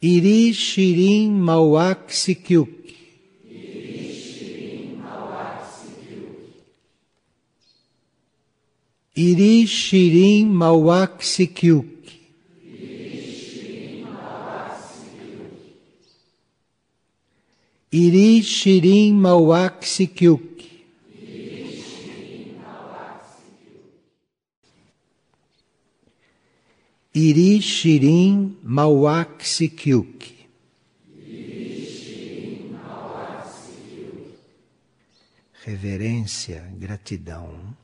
Iri 0.00 0.52
Shirin 0.52 1.32
Mauak 1.42 2.10
Sikyuk. 2.10 2.68
Iri 9.16 9.66
Shirin 9.66 10.54
Mauak 10.54 11.20
Sikyuk. 11.20 11.84
Iri 17.90 18.42
Shirin 18.42 19.14
Mauak 19.18 19.82
Sikyuk. 19.82 20.57
Iri 27.18 27.58
Mauak 28.62 29.42
Sikyuk. 29.44 30.22
Reverência, 35.64 36.62
gratidão. 36.78 37.74